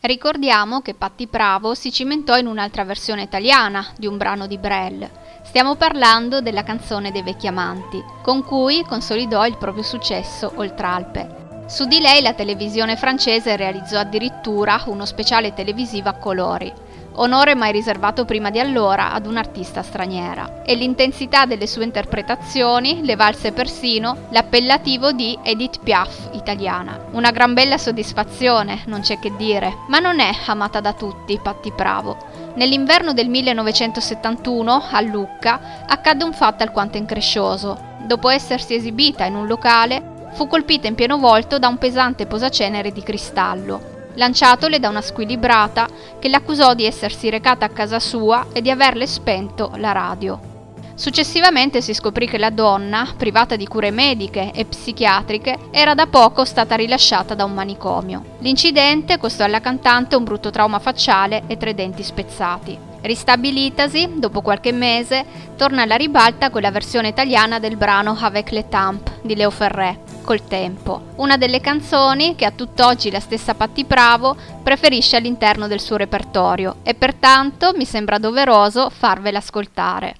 Ricordiamo 0.00 0.80
che 0.80 0.94
Patti 0.94 1.26
Pravo 1.28 1.74
si 1.74 1.92
cimentò 1.92 2.36
in 2.38 2.46
un'altra 2.46 2.84
versione 2.84 3.22
italiana 3.22 3.86
di 3.96 4.06
un 4.06 4.16
brano 4.16 4.46
di 4.46 4.56
Brel. 4.56 5.08
Stiamo 5.44 5.76
parlando 5.76 6.40
della 6.40 6.62
canzone 6.62 7.12
dei 7.12 7.22
vecchi 7.22 7.46
amanti, 7.46 8.02
con 8.22 8.42
cui 8.42 8.82
consolidò 8.84 9.46
il 9.46 9.58
proprio 9.58 9.84
successo 9.84 10.50
Oltralpe. 10.56 11.64
Su 11.66 11.84
di 11.84 12.00
lei 12.00 12.22
la 12.22 12.32
televisione 12.32 12.96
francese 12.96 13.56
realizzò 13.56 13.98
addirittura 13.98 14.82
uno 14.86 15.04
speciale 15.04 15.54
televisivo 15.54 16.08
a 16.08 16.14
colori, 16.14 16.72
onore 17.14 17.54
mai 17.54 17.72
riservato 17.72 18.24
prima 18.24 18.50
di 18.50 18.58
allora 18.58 19.12
ad 19.12 19.26
un'artista 19.26 19.82
straniera. 19.82 20.62
E 20.64 20.74
l'intensità 20.74 21.46
delle 21.46 21.66
sue 21.66 21.84
interpretazioni 21.84 23.04
le 23.04 23.16
valse 23.16 23.52
persino 23.52 24.26
l'appellativo 24.30 25.12
di 25.12 25.38
Edith 25.42 25.80
Piaf 25.82 26.30
italiana. 26.32 27.06
Una 27.12 27.30
gran 27.30 27.54
bella 27.54 27.78
soddisfazione, 27.78 28.82
non 28.86 29.00
c'è 29.00 29.18
che 29.18 29.32
dire, 29.36 29.74
ma 29.88 29.98
non 29.98 30.20
è 30.20 30.30
amata 30.46 30.80
da 30.80 30.92
tutti 30.92 31.38
Patti 31.42 31.72
Bravo. 31.74 32.16
Nell'inverno 32.54 33.12
del 33.12 33.28
1971, 33.28 34.84
a 34.90 35.00
Lucca, 35.00 35.84
accadde 35.86 36.24
un 36.24 36.32
fatto 36.32 36.62
alquanto 36.62 36.98
increscioso. 36.98 37.90
Dopo 38.04 38.28
essersi 38.28 38.74
esibita 38.74 39.24
in 39.24 39.36
un 39.36 39.46
locale, 39.46 40.30
fu 40.32 40.46
colpita 40.46 40.86
in 40.86 40.94
pieno 40.94 41.18
volto 41.18 41.58
da 41.58 41.68
un 41.68 41.78
pesante 41.78 42.26
posacenere 42.26 42.92
di 42.92 43.02
cristallo 43.02 44.00
lanciatole 44.14 44.78
da 44.78 44.88
una 44.88 45.00
squilibrata 45.00 45.88
che 46.18 46.28
l'accusò 46.28 46.74
di 46.74 46.84
essersi 46.84 47.30
recata 47.30 47.66
a 47.66 47.70
casa 47.70 47.98
sua 47.98 48.46
e 48.52 48.60
di 48.60 48.70
averle 48.70 49.06
spento 49.06 49.72
la 49.76 49.92
radio. 49.92 50.50
Successivamente 50.94 51.80
si 51.80 51.94
scoprì 51.94 52.28
che 52.28 52.38
la 52.38 52.50
donna, 52.50 53.08
privata 53.16 53.56
di 53.56 53.66
cure 53.66 53.90
mediche 53.90 54.52
e 54.54 54.64
psichiatriche, 54.64 55.58
era 55.70 55.94
da 55.94 56.06
poco 56.06 56.44
stata 56.44 56.74
rilasciata 56.74 57.34
da 57.34 57.44
un 57.44 57.54
manicomio. 57.54 58.22
L'incidente 58.38 59.18
costò 59.18 59.44
alla 59.44 59.60
cantante 59.60 60.16
un 60.16 60.24
brutto 60.24 60.50
trauma 60.50 60.78
facciale 60.78 61.44
e 61.46 61.56
tre 61.56 61.74
denti 61.74 62.02
spezzati. 62.02 62.78
Ristabilitasi, 63.00 64.12
dopo 64.18 64.42
qualche 64.42 64.70
mese, 64.70 65.24
torna 65.56 65.82
alla 65.82 65.96
ribalta 65.96 66.50
con 66.50 66.60
la 66.60 66.70
versione 66.70 67.08
italiana 67.08 67.58
del 67.58 67.76
brano 67.76 68.16
Avec 68.20 68.50
le 68.50 68.68
Tamp 68.68 69.10
di 69.22 69.34
Leo 69.34 69.50
Ferré, 69.50 69.98
col 70.22 70.46
tempo, 70.46 71.08
una 71.16 71.36
delle 71.36 71.60
canzoni 71.60 72.34
che 72.34 72.44
a 72.44 72.50
tutt'oggi 72.50 73.10
la 73.10 73.20
stessa 73.20 73.54
Patti 73.54 73.84
Bravo 73.84 74.36
preferisce 74.62 75.16
all'interno 75.16 75.66
del 75.66 75.80
suo 75.80 75.96
repertorio 75.96 76.76
e 76.82 76.94
pertanto 76.94 77.72
mi 77.74 77.84
sembra 77.84 78.18
doveroso 78.18 78.88
farvela 78.90 79.38
ascoltare. 79.38 80.16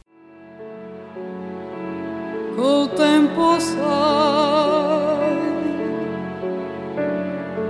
Col 2.55 2.93
tempo 2.93 3.59
sai, 3.59 3.81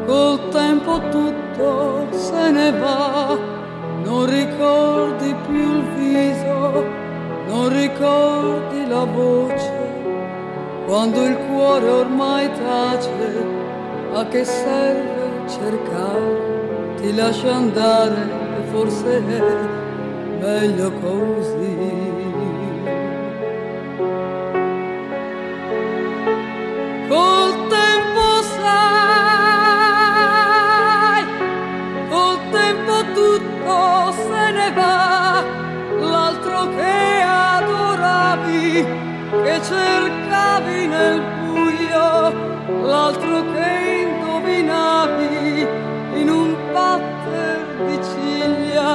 col 0.07 0.49
tempo 0.49 1.01
tutto 1.09 2.09
se 2.11 2.51
ne 2.51 2.73
va, 2.73 3.38
non 4.03 4.27
ricordi 4.27 5.35
più 5.47 5.77
il 5.77 5.83
viso, 5.95 6.85
non 7.47 7.68
ricordi 7.68 8.87
la 8.88 9.05
voce 9.05 9.82
quando 10.87 11.25
il 11.25 11.37
cuore 11.49 11.88
ormai 11.88 12.51
tace, 12.53 13.45
a 14.12 14.27
che 14.27 14.45
serve 14.45 15.49
cercare? 15.49 16.95
Ti 16.97 17.14
lascia 17.14 17.55
andare 17.55 18.42
forse 18.71 19.18
è 19.18 19.81
meglio 20.40 20.92
così. 20.92 22.02
Nel 41.03 41.21
buio, 41.41 42.07
l'altro 42.87 43.43
che 43.53 43.71
indovinavi 44.07 45.67
in 46.21 46.29
un 46.29 46.55
patter 46.73 47.59
di 47.87 47.99
ciglia 48.11 48.91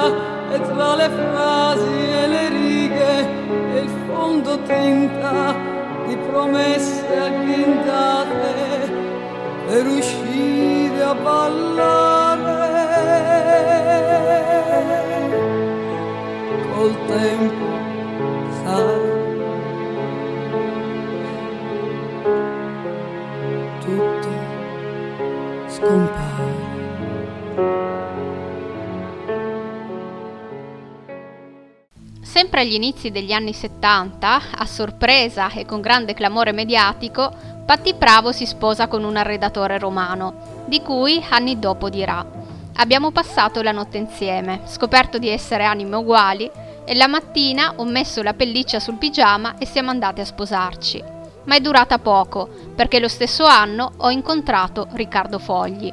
e 0.53 0.61
tra 0.61 0.95
le 0.95 1.09
frasi 1.09 1.97
e 2.21 2.27
le 2.27 2.49
righe 2.49 3.15
e 3.73 3.79
il 3.79 3.91
fondo 4.07 4.61
tinta 4.63 5.53
di 6.07 6.15
promesse 6.29 7.05
agghindate 7.27 8.53
per 9.67 9.85
uscire 9.85 11.03
a 11.03 11.13
ballare. 11.13 12.65
Col 16.73 16.95
tempo 17.07 17.65
sai 18.63 19.06
Sempre 32.21 32.61
agli 32.61 32.73
inizi 32.73 33.11
degli 33.11 33.31
anni 33.31 33.53
70, 33.53 34.41
a 34.55 34.65
sorpresa 34.65 35.51
e 35.51 35.65
con 35.65 35.81
grande 35.81 36.15
clamore 36.15 36.51
mediatico, 36.51 37.31
Patti 37.63 37.93
Pravo 37.93 38.31
si 38.31 38.47
sposa 38.47 38.87
con 38.87 39.03
un 39.03 39.17
arredatore 39.17 39.77
romano, 39.77 40.63
di 40.65 40.81
cui 40.81 41.23
anni 41.29 41.59
dopo 41.59 41.89
dirà 41.89 42.25
Abbiamo 42.77 43.11
passato 43.11 43.61
la 43.61 43.71
notte 43.71 43.97
insieme, 43.97 44.61
scoperto 44.65 45.19
di 45.19 45.29
essere 45.29 45.63
anime 45.63 45.95
uguali, 45.97 46.49
e 46.85 46.95
la 46.95 47.07
mattina 47.07 47.73
ho 47.75 47.85
messo 47.85 48.23
la 48.23 48.33
pelliccia 48.33 48.79
sul 48.79 48.97
pigiama 48.97 49.57
e 49.57 49.65
siamo 49.67 49.91
andati 49.91 50.21
a 50.21 50.25
sposarci. 50.25 51.16
Ma 51.47 51.55
è 51.55 51.59
durata 51.59 51.99
poco, 51.99 52.47
perché 52.75 52.99
lo 52.99 53.07
stesso 53.09 53.45
anno 53.45 53.91
ho 53.97 54.09
incontrato 54.09 54.87
Riccardo 54.91 55.39
Fogli. 55.39 55.91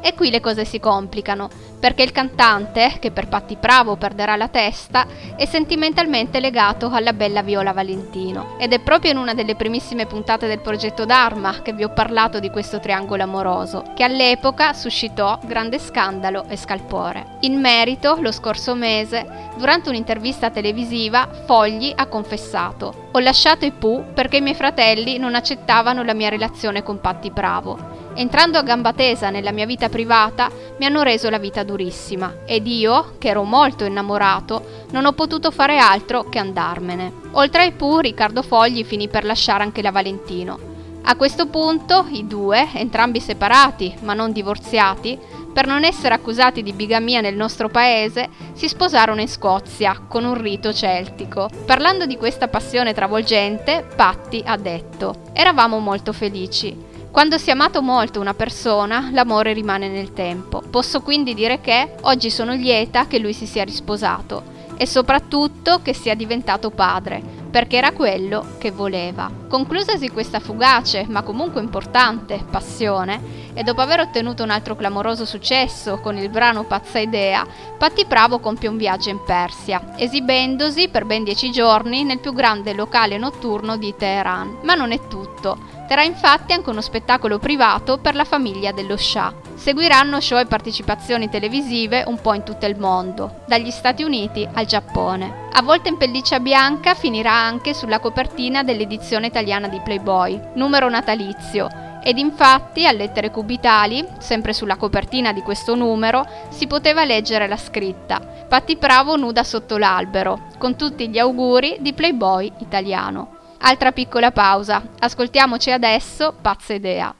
E 0.00 0.14
qui 0.14 0.30
le 0.30 0.40
cose 0.40 0.64
si 0.64 0.78
complicano, 0.78 1.48
perché 1.78 2.02
il 2.02 2.12
cantante, 2.12 2.96
che 3.00 3.10
per 3.10 3.28
Patti 3.28 3.56
Bravo 3.56 3.96
perderà 3.96 4.36
la 4.36 4.48
testa, 4.48 5.06
è 5.36 5.44
sentimentalmente 5.44 6.40
legato 6.40 6.90
alla 6.90 7.12
bella 7.12 7.42
Viola 7.42 7.72
Valentino. 7.72 8.56
Ed 8.58 8.72
è 8.72 8.80
proprio 8.80 9.10
in 9.10 9.16
una 9.16 9.34
delle 9.34 9.56
primissime 9.56 10.06
puntate 10.06 10.46
del 10.46 10.60
progetto 10.60 11.04
Dharma 11.04 11.62
che 11.62 11.72
vi 11.72 11.84
ho 11.84 11.90
parlato 11.90 12.38
di 12.40 12.50
questo 12.50 12.80
triangolo 12.80 13.22
amoroso, 13.22 13.84
che 13.94 14.04
all'epoca 14.04 14.72
suscitò 14.72 15.38
grande 15.44 15.78
scandalo 15.78 16.44
e 16.48 16.56
scalpore. 16.56 17.36
In 17.40 17.58
merito, 17.58 18.18
lo 18.20 18.32
scorso 18.32 18.74
mese, 18.74 19.26
durante 19.56 19.88
un'intervista 19.88 20.50
televisiva, 20.50 21.28
Fogli 21.46 21.92
ha 21.94 22.06
confessato 22.06 23.06
ho 23.18 23.20
lasciato 23.20 23.64
i 23.64 23.72
Pooh 23.72 24.12
perché 24.14 24.36
i 24.36 24.40
miei 24.40 24.54
fratelli 24.54 25.18
non 25.18 25.34
accettavano 25.34 26.04
la 26.04 26.14
mia 26.14 26.28
relazione 26.28 26.84
con 26.84 27.00
Patti 27.00 27.30
Bravo 27.30 27.97
Entrando 28.18 28.58
a 28.58 28.62
gamba 28.64 28.92
tesa 28.94 29.30
nella 29.30 29.52
mia 29.52 29.64
vita 29.64 29.88
privata, 29.88 30.50
mi 30.76 30.84
hanno 30.84 31.02
reso 31.02 31.30
la 31.30 31.38
vita 31.38 31.62
durissima 31.62 32.38
ed 32.46 32.66
io, 32.66 33.12
che 33.16 33.28
ero 33.28 33.44
molto 33.44 33.84
innamorato, 33.84 34.86
non 34.90 35.06
ho 35.06 35.12
potuto 35.12 35.52
fare 35.52 35.78
altro 35.78 36.28
che 36.28 36.40
andarmene. 36.40 37.12
Oltre 37.34 37.62
ai 37.62 37.70
Pooh, 37.70 38.00
Riccardo 38.00 38.42
Fogli 38.42 38.84
finì 38.84 39.06
per 39.06 39.24
lasciare 39.24 39.62
anche 39.62 39.82
la 39.82 39.92
Valentino. 39.92 40.58
A 41.02 41.14
questo 41.14 41.46
punto 41.46 42.06
i 42.10 42.26
due, 42.26 42.68
entrambi 42.74 43.20
separati 43.20 43.94
ma 44.00 44.14
non 44.14 44.32
divorziati, 44.32 45.16
per 45.52 45.68
non 45.68 45.84
essere 45.84 46.14
accusati 46.14 46.64
di 46.64 46.72
bigamia 46.72 47.20
nel 47.20 47.36
nostro 47.36 47.68
paese, 47.68 48.30
si 48.52 48.66
sposarono 48.66 49.20
in 49.20 49.28
Scozia 49.28 49.96
con 50.08 50.24
un 50.24 50.36
rito 50.36 50.72
celtico. 50.72 51.48
Parlando 51.64 52.04
di 52.04 52.16
questa 52.16 52.48
passione 52.48 52.94
travolgente, 52.94 53.86
Patti 53.94 54.42
ha 54.44 54.56
detto: 54.56 55.22
Eravamo 55.32 55.78
molto 55.78 56.12
felici. 56.12 56.87
Quando 57.18 57.36
si 57.36 57.48
è 57.48 57.52
amato 57.52 57.82
molto 57.82 58.20
una 58.20 58.32
persona, 58.32 59.10
l'amore 59.12 59.52
rimane 59.52 59.88
nel 59.88 60.12
tempo. 60.12 60.62
Posso 60.70 61.00
quindi 61.00 61.34
dire 61.34 61.60
che 61.60 61.96
oggi 62.02 62.30
sono 62.30 62.52
lieta 62.52 63.08
che 63.08 63.18
lui 63.18 63.32
si 63.32 63.44
sia 63.44 63.64
risposato 63.64 64.44
e 64.76 64.86
soprattutto 64.86 65.82
che 65.82 65.94
sia 65.94 66.14
diventato 66.14 66.70
padre, 66.70 67.20
perché 67.50 67.76
era 67.76 67.90
quello 67.90 68.54
che 68.58 68.70
voleva. 68.70 69.28
Conclusasi 69.48 70.10
questa 70.10 70.38
fugace, 70.38 71.06
ma 71.08 71.22
comunque 71.22 71.60
importante, 71.60 72.44
passione, 72.48 73.50
e 73.52 73.64
dopo 73.64 73.80
aver 73.80 73.98
ottenuto 73.98 74.44
un 74.44 74.50
altro 74.50 74.76
clamoroso 74.76 75.24
successo 75.24 75.98
con 75.98 76.16
il 76.16 76.28
brano 76.28 76.66
Pazza 76.66 77.00
Idea, 77.00 77.44
Patti 77.76 78.04
Bravo 78.04 78.38
compie 78.38 78.68
un 78.68 78.76
viaggio 78.76 79.08
in 79.08 79.24
Persia, 79.26 79.94
esibendosi 79.96 80.88
per 80.88 81.04
ben 81.04 81.24
dieci 81.24 81.50
giorni 81.50 82.04
nel 82.04 82.20
più 82.20 82.32
grande 82.32 82.74
locale 82.74 83.18
notturno 83.18 83.76
di 83.76 83.92
Teheran. 83.98 84.58
Ma 84.62 84.74
non 84.74 84.92
è 84.92 85.08
tutto. 85.08 85.77
Terrà 85.88 86.02
infatti 86.02 86.52
anche 86.52 86.68
uno 86.68 86.82
spettacolo 86.82 87.38
privato 87.38 87.96
per 87.96 88.14
la 88.14 88.24
famiglia 88.24 88.72
dello 88.72 88.98
Shah. 88.98 89.32
Seguiranno 89.54 90.20
show 90.20 90.38
e 90.38 90.44
partecipazioni 90.44 91.30
televisive 91.30 92.04
un 92.06 92.20
po' 92.20 92.34
in 92.34 92.42
tutto 92.42 92.66
il 92.66 92.78
mondo, 92.78 93.40
dagli 93.46 93.70
Stati 93.70 94.02
Uniti 94.02 94.46
al 94.52 94.66
Giappone. 94.66 95.48
A 95.50 95.62
volte 95.62 95.88
in 95.88 95.96
pelliccia 95.96 96.40
bianca 96.40 96.92
finirà 96.92 97.32
anche 97.32 97.72
sulla 97.72 98.00
copertina 98.00 98.62
dell'edizione 98.62 99.28
italiana 99.28 99.66
di 99.66 99.80
Playboy, 99.80 100.38
numero 100.56 100.90
natalizio, 100.90 101.70
ed 102.02 102.18
infatti 102.18 102.86
a 102.86 102.92
lettere 102.92 103.30
cubitali, 103.30 104.06
sempre 104.18 104.52
sulla 104.52 104.76
copertina 104.76 105.32
di 105.32 105.40
questo 105.40 105.74
numero, 105.74 106.22
si 106.50 106.66
poteva 106.66 107.04
leggere 107.04 107.48
la 107.48 107.56
scritta 107.56 108.20
Patti 108.48 108.76
Bravo 108.76 109.16
nuda 109.16 109.44
sotto 109.44 109.76
l'albero, 109.76 110.48
con 110.58 110.76
tutti 110.76 111.08
gli 111.08 111.18
auguri 111.18 111.76
di 111.80 111.92
Playboy 111.92 112.50
italiano. 112.58 113.36
Altra 113.60 113.92
piccola 113.92 114.30
pausa. 114.30 114.82
Ascoltiamoci 115.00 115.70
adesso 115.72 116.32
Pazza 116.40 116.74
Idea. 116.74 117.14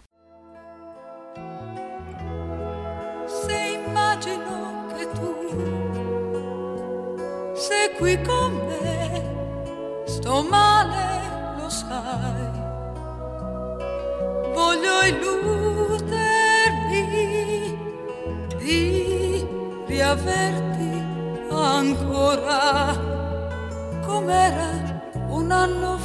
Se 3.26 3.80
immagino 3.84 4.86
che 4.94 5.08
tu 5.10 5.34
sei 7.54 7.92
qui 7.96 8.20
con 8.22 8.54
me, 8.66 10.04
sto 10.06 10.42
male, 10.42 11.56
lo 11.60 11.68
sai. 11.68 12.66
Voglio 14.54 15.02
illudermi 15.02 15.58
di 18.58 19.46
riaverti 19.86 21.02
ancora 21.50 22.96
com'era 24.06 24.96
un 25.28 25.50
anno 25.50 25.97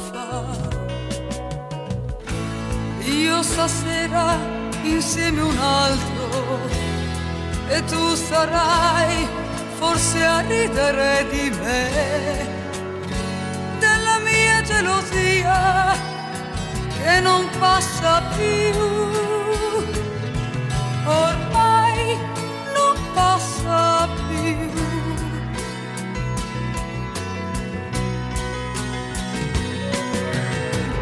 Io 3.14 3.42
stasera 3.42 4.36
insieme 4.82 5.40
un 5.40 5.56
altro 5.56 6.58
e 7.68 7.84
tu 7.84 8.14
sarai 8.16 9.26
forse 9.78 10.24
a 10.24 10.40
ridere 10.40 11.24
di 11.30 11.50
me, 11.62 12.48
della 13.78 14.18
mia 14.18 14.62
gelosia 14.62 15.96
che 16.98 17.20
non 17.20 17.48
passa 17.60 18.20
più. 18.34 18.80
Ormai 21.06 22.18
non 22.74 22.96
passa 23.14 24.08
più. 24.28 24.72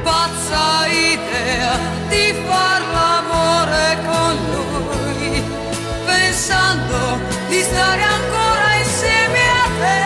pazza 0.02 0.86
idea 0.88 2.01
di 2.12 2.28
far 2.46 2.80
l'amore 2.94 3.86
con 4.08 4.34
lui, 4.52 5.42
pensando 6.04 7.18
di 7.48 7.60
stare 7.62 8.02
ancora 8.02 8.66
insieme 8.84 9.42
a 9.62 9.66
te. 9.80 10.00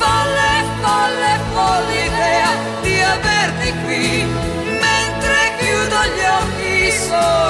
Folle, 0.00 0.52
folle, 0.82 1.32
folle 1.54 1.94
idea 2.10 2.50
di 2.82 2.96
averti 3.00 3.68
qui, 3.84 4.06
mentre 4.86 5.38
chiudo 5.58 5.98
gli 6.14 6.24
occhi 6.40 6.76
sono 7.08 7.48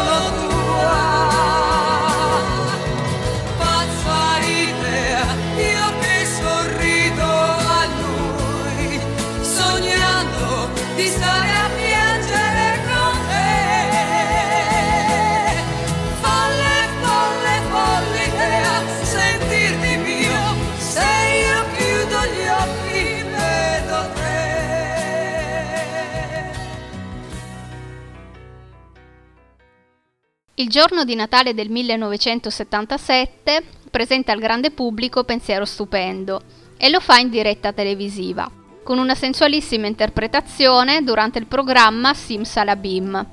Il 30.69 30.75
giorno 30.75 31.05
di 31.05 31.15
Natale 31.15 31.55
del 31.55 31.71
1977 31.71 33.63
presenta 33.91 34.33
al 34.33 34.39
grande 34.39 34.71
pubblico 34.71 35.25
Pensiero 35.25 35.65
stupendo 35.65 36.43
e 36.77 36.91
lo 36.91 37.01
fa 37.01 37.17
in 37.17 37.31
diretta 37.31 37.73
televisiva, 37.73 38.47
con 38.83 38.99
una 38.99 39.15
sensualissima 39.15 39.87
interpretazione 39.87 41.03
durante 41.03 41.39
il 41.39 41.47
programma 41.47 42.13
Simsalabim. 42.13 43.27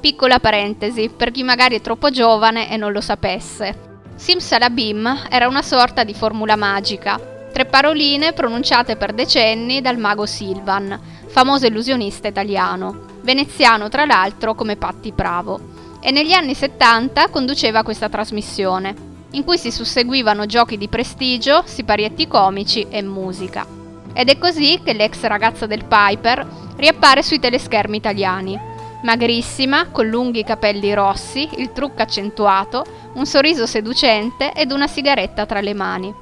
Piccola 0.00 0.40
parentesi, 0.40 1.08
per 1.16 1.30
chi 1.30 1.44
magari 1.44 1.76
è 1.76 1.80
troppo 1.80 2.10
giovane 2.10 2.68
e 2.68 2.76
non 2.76 2.90
lo 2.90 3.00
sapesse. 3.00 4.00
Simsalabim 4.16 5.26
era 5.30 5.46
una 5.46 5.62
sorta 5.62 6.02
di 6.02 6.12
formula 6.12 6.56
magica, 6.56 7.20
tre 7.52 7.66
paroline 7.66 8.32
pronunciate 8.32 8.96
per 8.96 9.12
decenni 9.12 9.80
dal 9.80 9.96
mago 9.96 10.26
Silvan, 10.26 11.00
famoso 11.28 11.66
illusionista 11.66 12.26
italiano, 12.26 13.04
veneziano 13.20 13.88
tra 13.88 14.04
l'altro 14.04 14.56
come 14.56 14.74
Patti 14.74 15.12
Bravo 15.12 15.69
e 16.00 16.10
negli 16.10 16.32
anni 16.32 16.54
70 16.54 17.28
conduceva 17.28 17.82
questa 17.82 18.08
trasmissione, 18.08 18.94
in 19.32 19.44
cui 19.44 19.58
si 19.58 19.70
susseguivano 19.70 20.46
giochi 20.46 20.76
di 20.76 20.88
prestigio, 20.88 21.62
siparietti 21.64 22.26
comici 22.26 22.86
e 22.88 23.02
musica. 23.02 23.66
Ed 24.12 24.28
è 24.28 24.38
così 24.38 24.80
che 24.82 24.92
l'ex 24.92 25.22
ragazza 25.22 25.66
del 25.66 25.84
Piper 25.84 26.46
riappare 26.76 27.22
sui 27.22 27.38
teleschermi 27.38 27.96
italiani. 27.96 28.58
Magrissima, 29.02 29.88
con 29.88 30.08
lunghi 30.08 30.44
capelli 30.44 30.92
rossi, 30.92 31.48
il 31.56 31.72
trucco 31.72 32.02
accentuato, 32.02 32.84
un 33.14 33.24
sorriso 33.26 33.66
seducente 33.66 34.52
ed 34.52 34.72
una 34.72 34.86
sigaretta 34.86 35.46
tra 35.46 35.60
le 35.60 35.74
mani. 35.74 36.14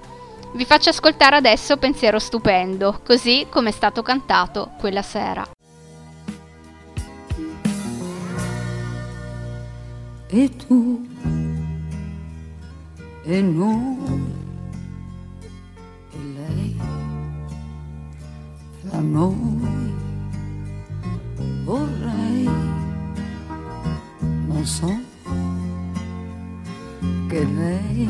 Vi 0.53 0.65
faccio 0.65 0.91
ascoltare 0.91 1.37
adesso 1.37 1.77
Pensiero 1.77 2.19
stupendo, 2.19 3.01
così 3.05 3.47
come 3.51 3.71
è 3.71 3.73
stato 3.73 4.03
cantato 4.03 4.73
quella 4.79 5.03
sera. 5.03 5.47
E 10.31 10.47
tu 10.47 11.07
e 13.25 13.41
noi 13.41 13.97
e 16.13 16.19
lei 16.37 16.77
fra 18.83 19.01
noi. 19.01 19.95
Vorrei 21.65 22.49
non 24.47 24.67
so 24.67 24.93
che 27.29 27.45
lei 27.45 28.09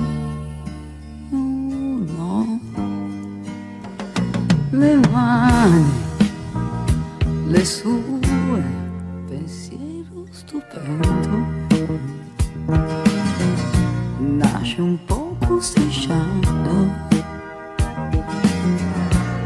no. 1.31 2.61
Le 4.71 5.01
mani 5.11 5.85
le 7.47 7.65
sue 7.65 8.63
pensiero 9.29 10.27
stupendo 10.31 11.58
nasce 14.19 14.81
un 14.83 14.99
poco 15.07 15.61
strisciando 15.61 17.07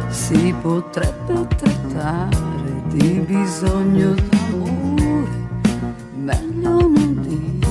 si 0.09 0.53
potrebbe 0.61 1.47
trattare 1.57 2.83
di 2.89 3.21
bisogno 3.21 4.15
d'amore 4.15 5.29
meglio 6.17 6.81
non 6.81 7.23
dire 7.23 7.62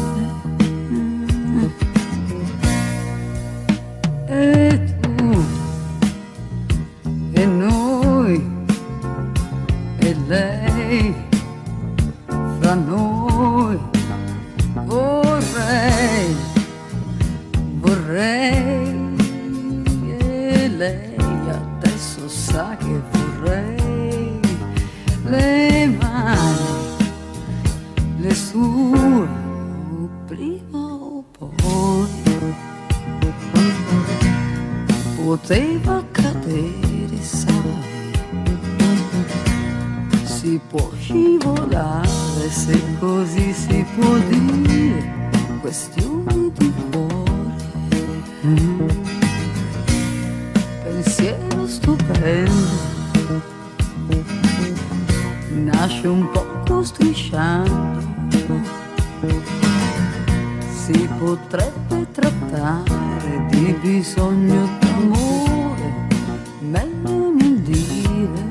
poteva 35.38 36.04
cadere 36.12 37.22
sai. 37.22 38.12
Si 40.24 40.60
può 40.68 40.92
scivolare 41.00 42.50
se 42.50 42.78
così 43.00 43.54
si 43.54 43.86
può 43.96 44.18
dire 44.28 45.30
questione 45.62 46.52
di 46.58 46.74
cuore. 46.90 47.32
Mm. 48.46 48.90
pensiero 50.84 51.66
stupendo. 51.66 53.42
Nasce 55.64 56.08
un 56.08 56.30
poco 56.30 56.84
strisciando. 56.84 58.60
Si 60.84 61.10
potrebbe 61.18 62.06
trattare 62.12 63.46
di 63.50 63.74
bisogno 63.82 64.91
d'amore 65.02 66.08
meglio 66.60 67.10
non 67.10 67.64
dire. 67.64 68.50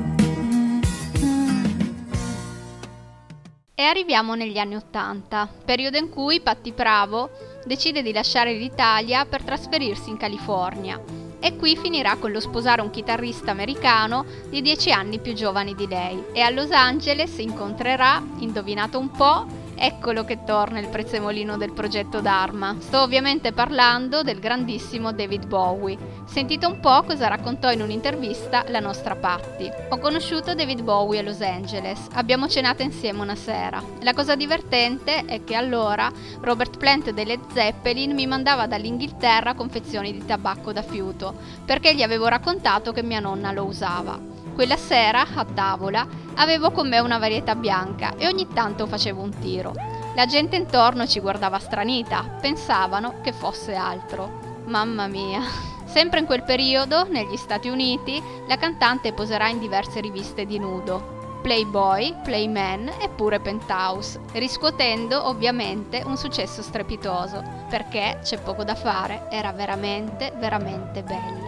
E 3.73 3.83
arriviamo 3.83 4.35
negli 4.35 4.57
anni 4.57 4.75
Ottanta, 4.75 5.47
periodo 5.65 5.97
in 5.97 6.09
cui 6.09 6.41
Patti 6.41 6.71
Bravo 6.71 7.29
decide 7.65 8.01
di 8.01 8.11
lasciare 8.11 8.53
l'Italia 8.53 9.25
per 9.25 9.43
trasferirsi 9.43 10.09
in 10.09 10.17
California. 10.17 11.01
E 11.39 11.55
qui 11.55 11.75
finirà 11.75 12.17
con 12.17 12.31
lo 12.31 12.39
sposare 12.39 12.81
un 12.81 12.91
chitarrista 12.91 13.49
americano 13.49 14.25
di 14.49 14.61
10 14.61 14.91
anni 14.91 15.19
più 15.19 15.33
giovane 15.33 15.73
di 15.73 15.87
lei. 15.87 16.23
E 16.33 16.41
a 16.41 16.51
Los 16.51 16.69
Angeles 16.69 17.35
incontrerà, 17.39 18.23
indovinato 18.37 18.99
un 18.99 19.09
po', 19.09 19.47
eccolo 19.81 20.23
che 20.23 20.43
torna 20.43 20.77
il 20.77 20.89
prezzemolino 20.89 21.57
del 21.57 21.73
progetto 21.73 22.21
Dharma. 22.21 22.75
Sto 22.79 23.01
ovviamente 23.01 23.51
parlando 23.51 24.21
del 24.21 24.39
grandissimo 24.39 25.11
David 25.11 25.47
Bowie. 25.47 25.97
Sentite 26.25 26.67
un 26.67 26.79
po' 26.79 27.01
cosa 27.01 27.27
raccontò 27.27 27.71
in 27.71 27.81
un'intervista 27.81 28.63
la 28.67 28.79
nostra 28.79 29.15
Patti. 29.15 29.67
Ho 29.89 29.97
conosciuto 29.97 30.53
David 30.53 30.83
Bowie 30.83 31.19
a 31.19 31.23
Los 31.23 31.41
Angeles, 31.41 32.07
abbiamo 32.13 32.47
cenato 32.47 32.83
insieme 32.83 33.21
una 33.21 33.35
sera. 33.35 33.81
La 34.01 34.13
cosa 34.13 34.35
divertente 34.35 35.25
è 35.25 35.43
che 35.43 35.55
allora 35.55 36.11
Robert 36.41 36.77
Plant 36.77 37.09
dei 37.09 37.25
Led 37.25 37.41
Zeppelin 37.51 38.13
mi 38.13 38.27
mandava 38.27 38.67
dall'Inghilterra 38.67 39.55
confezioni 39.55 40.11
di 40.11 40.23
tabacco 40.23 40.71
da 40.71 40.83
fiuto, 40.83 41.33
perché 41.65 41.95
gli 41.95 42.03
avevo 42.03 42.27
raccontato 42.27 42.91
che 42.91 43.01
mia 43.01 43.19
nonna 43.19 43.51
lo 43.51 43.65
usava. 43.65 44.40
Quella 44.61 44.77
sera, 44.77 45.25
a 45.33 45.43
tavola, 45.43 46.05
avevo 46.35 46.69
con 46.69 46.87
me 46.87 46.99
una 46.99 47.17
varietà 47.17 47.55
bianca 47.55 48.13
e 48.15 48.27
ogni 48.27 48.47
tanto 48.47 48.85
facevo 48.85 49.19
un 49.19 49.31
tiro. 49.39 49.73
La 50.13 50.27
gente 50.27 50.55
intorno 50.55 51.07
ci 51.07 51.19
guardava 51.19 51.57
stranita, 51.57 52.37
pensavano 52.39 53.21
che 53.23 53.33
fosse 53.33 53.73
altro. 53.73 54.61
Mamma 54.65 55.07
mia. 55.07 55.41
Sempre 55.85 56.19
in 56.19 56.27
quel 56.27 56.43
periodo, 56.43 57.07
negli 57.09 57.37
Stati 57.37 57.69
Uniti, 57.69 58.21
la 58.47 58.57
cantante 58.57 59.13
poserà 59.13 59.49
in 59.49 59.57
diverse 59.57 59.99
riviste 59.99 60.45
di 60.45 60.59
nudo. 60.59 61.39
Playboy, 61.41 62.17
Playman 62.21 62.87
e 62.99 63.09
pure 63.09 63.39
Penthouse, 63.39 64.19
riscuotendo 64.33 65.27
ovviamente 65.27 66.03
un 66.05 66.17
successo 66.17 66.61
strepitoso, 66.61 67.43
perché 67.67 68.19
c'è 68.21 68.39
poco 68.39 68.63
da 68.63 68.75
fare, 68.75 69.25
era 69.31 69.51
veramente, 69.53 70.31
veramente 70.37 71.01
bella. 71.01 71.40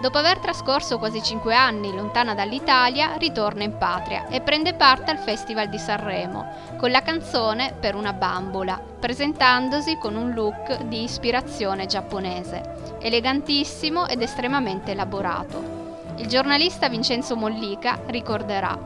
Dopo 0.00 0.16
aver 0.16 0.38
trascorso 0.38 0.98
quasi 0.98 1.22
5 1.22 1.54
anni 1.54 1.94
lontana 1.94 2.34
dall'Italia, 2.34 3.16
ritorna 3.18 3.64
in 3.64 3.76
patria 3.76 4.28
e 4.28 4.40
prende 4.40 4.72
parte 4.72 5.10
al 5.10 5.18
Festival 5.18 5.68
di 5.68 5.78
Sanremo 5.78 6.78
con 6.78 6.90
la 6.90 7.02
canzone 7.02 7.74
Per 7.78 7.94
una 7.94 8.14
bambola, 8.14 8.80
presentandosi 8.98 9.98
con 9.98 10.16
un 10.16 10.30
look 10.32 10.84
di 10.84 11.02
ispirazione 11.02 11.84
giapponese, 11.84 12.96
elegantissimo 12.98 14.06
ed 14.06 14.22
estremamente 14.22 14.92
elaborato. 14.92 16.14
Il 16.16 16.28
giornalista 16.28 16.88
Vincenzo 16.88 17.36
Mollica 17.36 18.00
ricorderà 18.06 18.78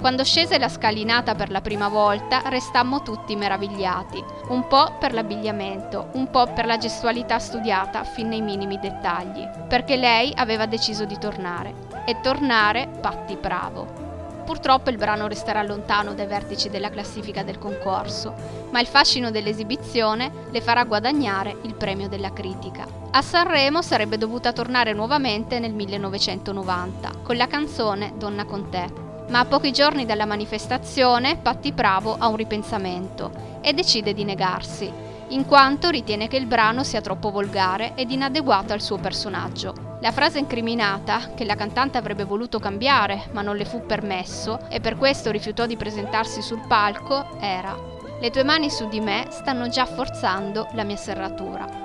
quando 0.00 0.22
scese 0.22 0.58
la 0.58 0.68
scalinata 0.68 1.34
per 1.34 1.50
la 1.50 1.60
prima 1.60 1.88
volta, 1.88 2.42
restammo 2.46 3.02
tutti 3.02 3.34
meravigliati, 3.34 4.22
un 4.48 4.66
po' 4.68 4.94
per 4.98 5.12
l'abbigliamento, 5.12 6.10
un 6.12 6.30
po' 6.30 6.52
per 6.52 6.66
la 6.66 6.78
gestualità 6.78 7.38
studiata 7.40 8.04
fin 8.04 8.28
nei 8.28 8.40
minimi 8.40 8.78
dettagli, 8.78 9.44
perché 9.66 9.96
lei 9.96 10.32
aveva 10.36 10.66
deciso 10.66 11.04
di 11.04 11.18
tornare. 11.18 11.86
E 12.06 12.20
tornare 12.20 12.88
Patti 13.00 13.36
Bravo. 13.36 14.06
Purtroppo 14.44 14.88
il 14.88 14.96
brano 14.96 15.26
resterà 15.26 15.62
lontano 15.62 16.14
dai 16.14 16.26
vertici 16.26 16.70
della 16.70 16.88
classifica 16.88 17.42
del 17.42 17.58
concorso, 17.58 18.34
ma 18.70 18.80
il 18.80 18.86
fascino 18.86 19.30
dell'esibizione 19.30 20.30
le 20.50 20.60
farà 20.62 20.84
guadagnare 20.84 21.56
il 21.62 21.74
premio 21.74 22.08
della 22.08 22.32
critica. 22.32 22.86
A 23.10 23.20
Sanremo 23.20 23.82
sarebbe 23.82 24.16
dovuta 24.16 24.52
tornare 24.52 24.92
nuovamente 24.92 25.58
nel 25.58 25.74
1990 25.74 27.10
con 27.22 27.36
la 27.36 27.46
canzone 27.46 28.14
Donna 28.16 28.44
con 28.44 28.70
te, 28.70 29.06
ma 29.28 29.40
a 29.40 29.44
pochi 29.44 29.72
giorni 29.72 30.06
dalla 30.06 30.26
manifestazione 30.26 31.36
Patti 31.36 31.72
Bravo 31.72 32.16
ha 32.18 32.28
un 32.28 32.36
ripensamento 32.36 33.58
e 33.60 33.72
decide 33.72 34.14
di 34.14 34.24
negarsi, 34.24 34.90
in 35.28 35.44
quanto 35.44 35.90
ritiene 35.90 36.28
che 36.28 36.36
il 36.36 36.46
brano 36.46 36.82
sia 36.82 37.00
troppo 37.00 37.30
volgare 37.30 37.92
ed 37.94 38.10
inadeguato 38.10 38.72
al 38.72 38.80
suo 38.80 38.96
personaggio. 38.96 39.96
La 40.00 40.12
frase 40.12 40.38
incriminata, 40.38 41.32
che 41.34 41.44
la 41.44 41.56
cantante 41.56 41.98
avrebbe 41.98 42.24
voluto 42.24 42.58
cambiare 42.58 43.24
ma 43.32 43.42
non 43.42 43.56
le 43.56 43.64
fu 43.64 43.84
permesso 43.84 44.60
e 44.68 44.80
per 44.80 44.96
questo 44.96 45.30
rifiutò 45.30 45.66
di 45.66 45.76
presentarsi 45.76 46.40
sul 46.40 46.66
palco, 46.66 47.38
era 47.40 47.76
Le 48.20 48.30
tue 48.30 48.44
mani 48.44 48.70
su 48.70 48.88
di 48.88 49.00
me 49.00 49.26
stanno 49.30 49.68
già 49.68 49.84
forzando 49.84 50.68
la 50.72 50.84
mia 50.84 50.96
serratura. 50.96 51.77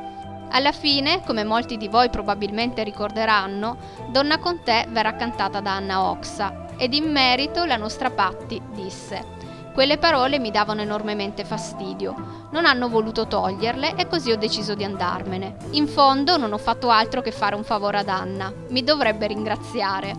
Alla 0.55 0.71
fine, 0.71 1.21
come 1.25 1.43
molti 1.43 1.77
di 1.77 1.87
voi 1.87 2.11
probabilmente 2.11 2.83
ricorderanno, 2.83 3.75
Donna 4.09 4.37
con 4.37 4.61
te 4.63 4.85
verrà 4.89 5.15
cantata 5.15 5.61
da 5.61 5.73
Anna 5.73 6.03
Oxa 6.03 6.67
ed 6.77 6.93
in 6.93 7.11
merito 7.11 7.65
la 7.65 7.75
nostra 7.75 8.11
Patti 8.11 8.61
disse 8.71 9.41
quelle 9.73 9.97
parole 9.97 10.37
mi 10.37 10.51
davano 10.51 10.81
enormemente 10.81 11.43
fastidio. 11.43 12.47
Non 12.51 12.67
hanno 12.67 12.89
voluto 12.89 13.25
toglierle 13.25 13.95
e 13.95 14.07
così 14.07 14.29
ho 14.29 14.37
deciso 14.37 14.75
di 14.75 14.83
andarmene. 14.83 15.57
In 15.71 15.87
fondo 15.87 16.37
non 16.37 16.53
ho 16.53 16.59
fatto 16.59 16.89
altro 16.89 17.23
che 17.23 17.31
fare 17.31 17.55
un 17.55 17.63
favore 17.63 17.97
ad 17.97 18.07
Anna. 18.07 18.53
Mi 18.69 18.83
dovrebbe 18.83 19.25
ringraziare. 19.25 20.15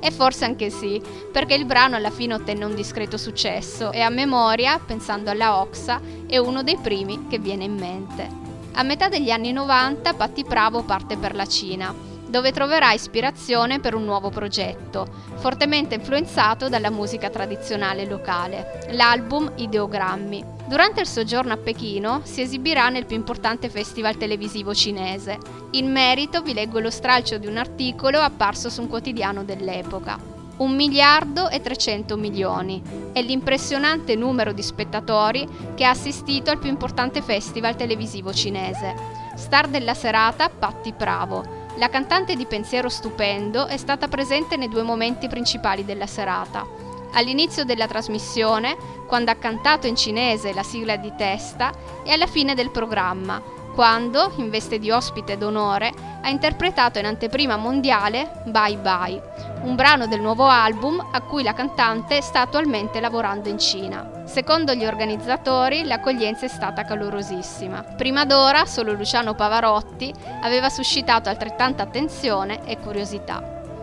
E 0.00 0.10
forse 0.10 0.44
anche 0.44 0.70
sì, 0.70 1.00
perché 1.30 1.54
il 1.54 1.66
brano 1.66 1.94
alla 1.94 2.10
fine 2.10 2.34
ottenne 2.34 2.64
un 2.64 2.74
discreto 2.74 3.16
successo 3.16 3.92
e 3.92 4.00
a 4.00 4.10
memoria, 4.10 4.80
pensando 4.84 5.30
alla 5.30 5.60
Oxa, 5.60 6.00
è 6.26 6.36
uno 6.38 6.64
dei 6.64 6.76
primi 6.76 7.28
che 7.28 7.38
viene 7.38 7.62
in 7.62 7.74
mente. 7.74 8.45
A 8.78 8.82
metà 8.82 9.08
degli 9.08 9.30
anni 9.30 9.52
90 9.52 10.12
Patti 10.12 10.44
Bravo 10.44 10.82
parte 10.82 11.16
per 11.16 11.34
la 11.34 11.46
Cina 11.46 11.94
dove 12.28 12.52
troverà 12.52 12.92
ispirazione 12.92 13.78
per 13.78 13.94
un 13.94 14.04
nuovo 14.04 14.30
progetto, 14.30 15.06
fortemente 15.36 15.94
influenzato 15.94 16.68
dalla 16.68 16.90
musica 16.90 17.30
tradizionale 17.30 18.04
locale, 18.04 18.84
l'album 18.90 19.52
Ideogrammi. 19.54 20.44
Durante 20.66 21.00
il 21.00 21.06
soggiorno 21.06 21.52
a 21.52 21.56
Pechino 21.56 22.20
si 22.24 22.42
esibirà 22.42 22.88
nel 22.88 23.06
più 23.06 23.16
importante 23.16 23.70
festival 23.70 24.16
televisivo 24.16 24.74
cinese. 24.74 25.38
In 25.70 25.90
merito 25.90 26.42
vi 26.42 26.52
leggo 26.52 26.80
lo 26.80 26.90
stralcio 26.90 27.38
di 27.38 27.46
un 27.46 27.56
articolo 27.56 28.18
apparso 28.18 28.68
su 28.68 28.82
un 28.82 28.88
quotidiano 28.88 29.44
dell'epoca. 29.44 30.35
Un 30.58 30.74
miliardo 30.74 31.50
e 31.50 31.60
300 31.60 32.16
milioni 32.16 32.82
è 33.12 33.20
l'impressionante 33.20 34.14
numero 34.14 34.52
di 34.52 34.62
spettatori 34.62 35.46
che 35.74 35.84
ha 35.84 35.90
assistito 35.90 36.50
al 36.50 36.58
più 36.58 36.70
importante 36.70 37.20
festival 37.20 37.76
televisivo 37.76 38.32
cinese. 38.32 38.94
Star 39.34 39.68
della 39.68 39.92
serata 39.92 40.48
Patti 40.48 40.94
Pravo, 40.94 41.44
la 41.76 41.90
cantante 41.90 42.36
di 42.36 42.46
pensiero 42.46 42.88
stupendo 42.88 43.66
è 43.66 43.76
stata 43.76 44.08
presente 44.08 44.56
nei 44.56 44.70
due 44.70 44.82
momenti 44.82 45.28
principali 45.28 45.84
della 45.84 46.06
serata. 46.06 46.66
All'inizio 47.12 47.64
della 47.64 47.86
trasmissione, 47.86 48.78
quando 49.06 49.30
ha 49.30 49.34
cantato 49.34 49.86
in 49.86 49.94
cinese 49.94 50.54
la 50.54 50.62
sigla 50.62 50.96
di 50.96 51.12
testa, 51.18 51.70
e 52.02 52.12
alla 52.12 52.26
fine 52.26 52.54
del 52.54 52.70
programma, 52.70 53.42
quando, 53.76 54.32
in 54.36 54.48
veste 54.48 54.78
di 54.78 54.90
ospite 54.90 55.36
d'onore, 55.36 55.92
ha 56.22 56.30
interpretato 56.30 56.98
in 56.98 57.04
anteprima 57.04 57.58
mondiale 57.58 58.40
Bye 58.46 58.78
Bye, 58.78 59.22
un 59.64 59.76
brano 59.76 60.06
del 60.06 60.22
nuovo 60.22 60.46
album 60.46 60.98
a 61.12 61.20
cui 61.20 61.42
la 61.42 61.52
cantante 61.52 62.22
sta 62.22 62.40
attualmente 62.40 63.00
lavorando 63.00 63.50
in 63.50 63.58
Cina. 63.58 64.22
Secondo 64.24 64.72
gli 64.72 64.86
organizzatori 64.86 65.84
l'accoglienza 65.84 66.46
è 66.46 66.48
stata 66.48 66.84
calorosissima. 66.84 67.82
Prima 67.98 68.24
d'ora 68.24 68.64
solo 68.64 68.92
Luciano 68.92 69.34
Pavarotti 69.34 70.10
aveva 70.40 70.70
suscitato 70.70 71.28
altrettanta 71.28 71.82
attenzione 71.82 72.64
e 72.64 72.78
curiosità. 72.78 73.42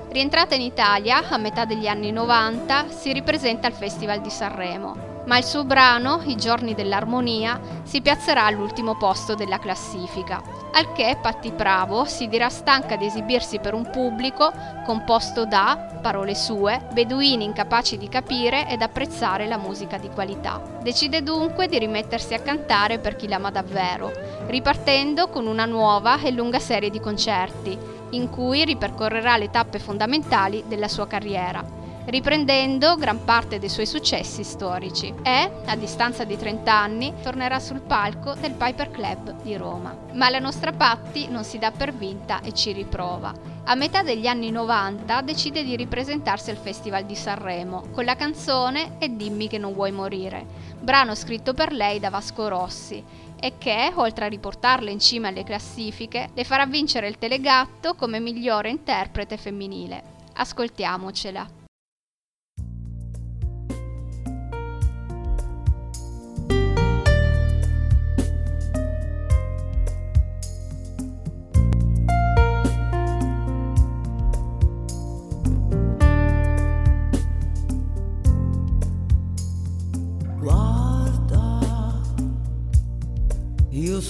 Rientrata 0.10 0.56
in 0.56 0.62
Italia 0.62 1.30
a 1.30 1.38
metà 1.38 1.66
degli 1.66 1.86
anni 1.86 2.12
90, 2.12 2.86
si 2.90 3.14
ripresenta 3.14 3.68
al 3.68 3.74
Festival 3.74 4.22
di 4.22 4.32
Sanremo 4.32 5.13
ma 5.26 5.38
il 5.38 5.44
suo 5.44 5.64
brano, 5.64 6.22
I 6.26 6.36
giorni 6.36 6.74
dell'armonia, 6.74 7.60
si 7.84 8.02
piazzerà 8.02 8.46
all'ultimo 8.46 8.96
posto 8.96 9.36
della 9.36 9.60
classifica, 9.60 10.42
al 10.74 10.92
che 10.92 11.18
Patti 11.22 11.52
Bravo 11.52 12.06
si 12.06 12.28
dirà 12.28 12.50
stanca 12.50 12.96
di 12.96 13.06
esibirsi 13.06 13.60
per 13.60 13.74
un 13.74 13.90
pubblico 13.90 14.52
composto 14.86 15.46
da, 15.46 16.00
parole 16.02 16.36
sue, 16.36 16.88
beduini 16.92 17.46
incapaci 17.46 17.98
di 17.98 18.10
capire 18.10 18.68
ed 18.68 18.82
apprezzare 18.82 19.48
la 19.48 19.58
musica 19.58 19.98
di 19.98 20.10
qualità. 20.10 20.62
Decide 20.82 21.24
dunque 21.24 21.68
di 21.68 21.80
rimettersi 21.80 22.34
a 22.34 22.40
cantare 22.40 23.00
per 23.00 23.16
chi 23.16 23.28
l'ama 23.28 23.52
davvero, 23.52 24.12
ripartendo 24.48 25.30
con 25.30 25.48
una 25.48 25.66
nuova 25.66 26.20
e 26.20 26.32
lunga 26.32 26.60
serie 26.60 26.90
di 26.90 27.00
concerti, 27.00 27.78
in 28.10 28.30
cui 28.30 28.66
ripercorrerà 28.66 29.38
le 29.38 29.50
tappe 29.50 29.80
fondamentali 29.80 30.64
della 30.68 30.88
sua 30.88 31.08
carriera 31.08 31.82
riprendendo 32.06 32.96
gran 32.96 33.24
parte 33.24 33.60
dei 33.60 33.70
suoi 33.70 33.86
successi 33.86 34.44
storici 34.44 35.14
e, 35.24 35.52
a 35.66 35.76
distanza 35.76 36.24
di 36.24 36.38
30 36.38 36.74
anni, 36.74 37.14
tornerà 37.22 37.60
sul 37.60 37.82
palco 37.82 38.34
del 38.34 38.54
Piper 38.54 38.92
Club 38.92 39.42
di 39.42 39.56
Roma. 39.56 39.96
Ma 40.14 40.30
la 40.30 40.40
nostra 40.40 40.72
Patti 40.72 41.28
non 41.30 41.44
si 41.44 41.58
dà 41.58 41.72
per 41.72 41.94
vinta 41.94 42.42
e 42.42 42.54
ci 42.54 42.72
riprova. 42.72 43.52
A 43.66 43.76
metà 43.76 44.04
degli 44.04 44.28
anni 44.28 44.52
90 44.52 45.22
decide 45.22 45.64
di 45.64 45.78
ripresentarsi 45.78 46.50
al 46.50 46.58
Festival 46.58 47.06
di 47.06 47.16
Sanremo 47.16 47.86
con 47.94 48.04
la 48.04 48.18
canzone 48.18 48.98
E 49.00 49.16
dimmi 49.16 49.48
che 49.48 49.58
non 49.58 49.74
vuoi 49.74 49.92
morire, 49.92 50.46
brano 50.80 51.16
scritto 51.16 51.54
per 51.54 51.72
lei 51.72 52.00
da 52.00 52.10
Vasco 52.10 52.50
Rossi 52.50 53.04
e 53.40 53.54
che, 53.58 53.92
oltre 53.96 54.26
a 54.26 54.30
riportarla 54.30 54.90
in 54.90 55.00
cima 55.00 55.30
alle 55.30 55.44
classifiche, 55.44 56.30
le 56.34 56.44
farà 56.44 56.66
vincere 56.66 57.08
il 57.08 57.18
Telegatto 57.18 57.94
come 57.96 58.20
migliore 58.20 58.70
interprete 58.70 59.38
femminile. 59.38 60.02
Ascoltiamocela. 60.34 61.63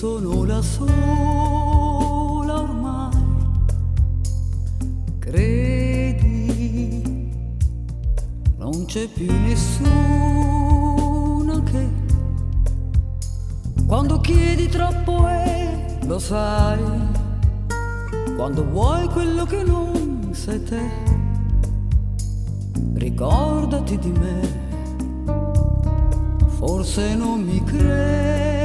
Sono 0.04 0.44
la 0.44 0.62
sola 0.62 2.60
ormai, 2.60 3.16
credi, 5.18 7.02
non 8.58 8.84
c'è 8.84 9.08
più 9.08 9.32
nessuno 9.32 9.94
che 11.64 11.88
quando 13.88 14.20
chiedi 14.20 14.68
troppo 14.68 15.26
è, 15.26 16.00
lo 16.06 16.20
sai, 16.20 16.84
quando 18.36 18.66
vuoi 18.66 19.08
quello 19.08 19.46
che 19.46 19.64
non 19.64 20.32
sei 20.34 20.62
te, 20.64 20.82
ricordati 22.96 23.98
di 24.00 24.12
me, 24.12 24.42
forse 26.58 27.16
non 27.16 27.42
mi 27.42 27.64
credi 27.64 28.63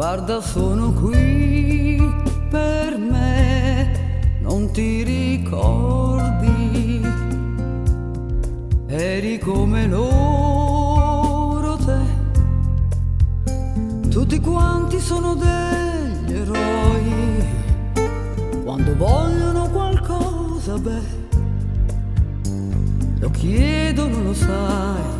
Guarda, 0.00 0.40
sono 0.40 0.92
qui 0.92 2.02
per 2.48 2.98
me, 2.98 4.38
non 4.40 4.70
ti 4.72 5.04
ricordi, 5.04 7.00
eri 8.86 9.38
come 9.38 9.86
loro 9.86 11.76
te. 11.76 11.98
Tutti 14.08 14.40
quanti 14.40 14.98
sono 14.98 15.34
degli 15.34 16.32
eroi, 16.32 17.44
quando 18.64 18.96
vogliono 18.96 19.68
qualcosa, 19.68 20.78
beh, 20.78 21.18
lo 23.20 23.30
chiedono, 23.30 24.22
lo 24.22 24.34
sai, 24.34 25.19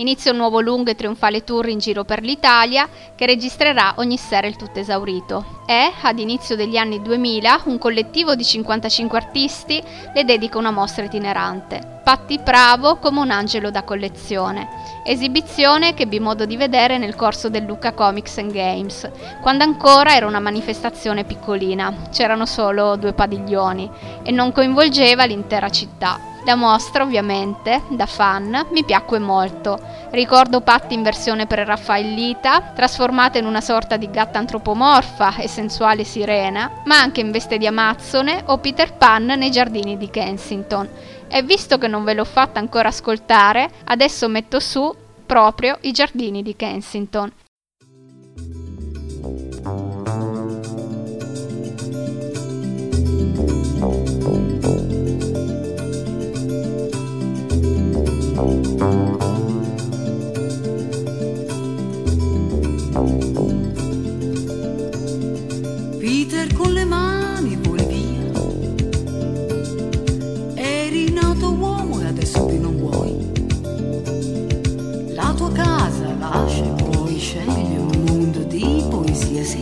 Inizia 0.00 0.30
un 0.30 0.38
nuovo 0.38 0.60
lungo 0.60 0.90
e 0.90 0.94
trionfale 0.94 1.44
tour 1.44 1.68
in 1.68 1.78
giro 1.78 2.04
per 2.04 2.22
l'Italia 2.22 2.88
che 3.14 3.26
registrerà 3.26 3.94
ogni 3.98 4.16
sera 4.16 4.46
il 4.46 4.56
tutto 4.56 4.80
esaurito. 4.80 5.60
E, 5.66 5.92
ad 6.00 6.18
inizio 6.18 6.56
degli 6.56 6.78
anni 6.78 7.02
2000, 7.02 7.60
un 7.64 7.76
collettivo 7.76 8.34
di 8.34 8.42
55 8.42 9.18
artisti 9.18 9.82
le 10.14 10.24
dedica 10.24 10.56
una 10.56 10.70
mostra 10.70 11.04
itinerante. 11.04 12.00
Patti 12.02 12.38
Bravo 12.38 12.96
come 12.96 13.20
un 13.20 13.30
angelo 13.30 13.70
da 13.70 13.82
collezione. 13.82 14.68
Esibizione 15.04 15.92
che 15.92 16.04
ebbi 16.04 16.18
modo 16.18 16.46
di 16.46 16.56
vedere 16.56 16.96
nel 16.96 17.14
corso 17.14 17.50
del 17.50 17.64
Lucca 17.64 17.92
Comics 17.92 18.38
and 18.38 18.52
Games, 18.52 19.06
quando 19.42 19.64
ancora 19.64 20.14
era 20.14 20.26
una 20.26 20.40
manifestazione 20.40 21.24
piccolina, 21.24 22.08
c'erano 22.10 22.46
solo 22.46 22.96
due 22.96 23.12
padiglioni 23.12 23.88
e 24.22 24.30
non 24.30 24.50
coinvolgeva 24.50 25.26
l'intera 25.26 25.68
città. 25.68 26.29
La 26.44 26.54
mostra, 26.54 27.02
ovviamente, 27.02 27.82
da 27.88 28.06
fan, 28.06 28.66
mi 28.70 28.82
piacque 28.82 29.18
molto. 29.18 29.78
Ricordo 30.10 30.62
Patti 30.62 30.94
in 30.94 31.02
versione 31.02 31.46
pre-Raffaellita, 31.46 32.72
trasformata 32.74 33.38
in 33.38 33.44
una 33.44 33.60
sorta 33.60 33.96
di 33.96 34.10
gatta 34.10 34.38
antropomorfa 34.38 35.36
e 35.36 35.48
sensuale 35.48 36.02
sirena, 36.02 36.82
ma 36.86 36.98
anche 36.98 37.20
in 37.20 37.30
veste 37.30 37.58
di 37.58 37.66
Amazzone 37.66 38.44
o 38.46 38.58
Peter 38.58 38.94
Pan 38.94 39.26
nei 39.26 39.50
giardini 39.50 39.98
di 39.98 40.08
Kensington. 40.08 40.88
E 41.28 41.42
visto 41.42 41.78
che 41.78 41.86
non 41.86 42.04
ve 42.04 42.14
l'ho 42.14 42.24
fatta 42.24 42.58
ancora 42.58 42.88
ascoltare, 42.88 43.70
adesso 43.84 44.26
metto 44.28 44.60
su 44.60 44.92
proprio 45.26 45.76
i 45.82 45.92
giardini 45.92 46.42
di 46.42 46.56
Kensington. 46.56 47.30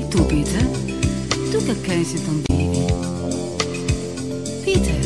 Tu, 0.09 0.25
Peter? 0.25 0.67
Tu 1.51 1.59
che 1.65 1.81
Kensington 1.81 2.43
vivi? 2.47 2.85
Peter, 4.65 4.97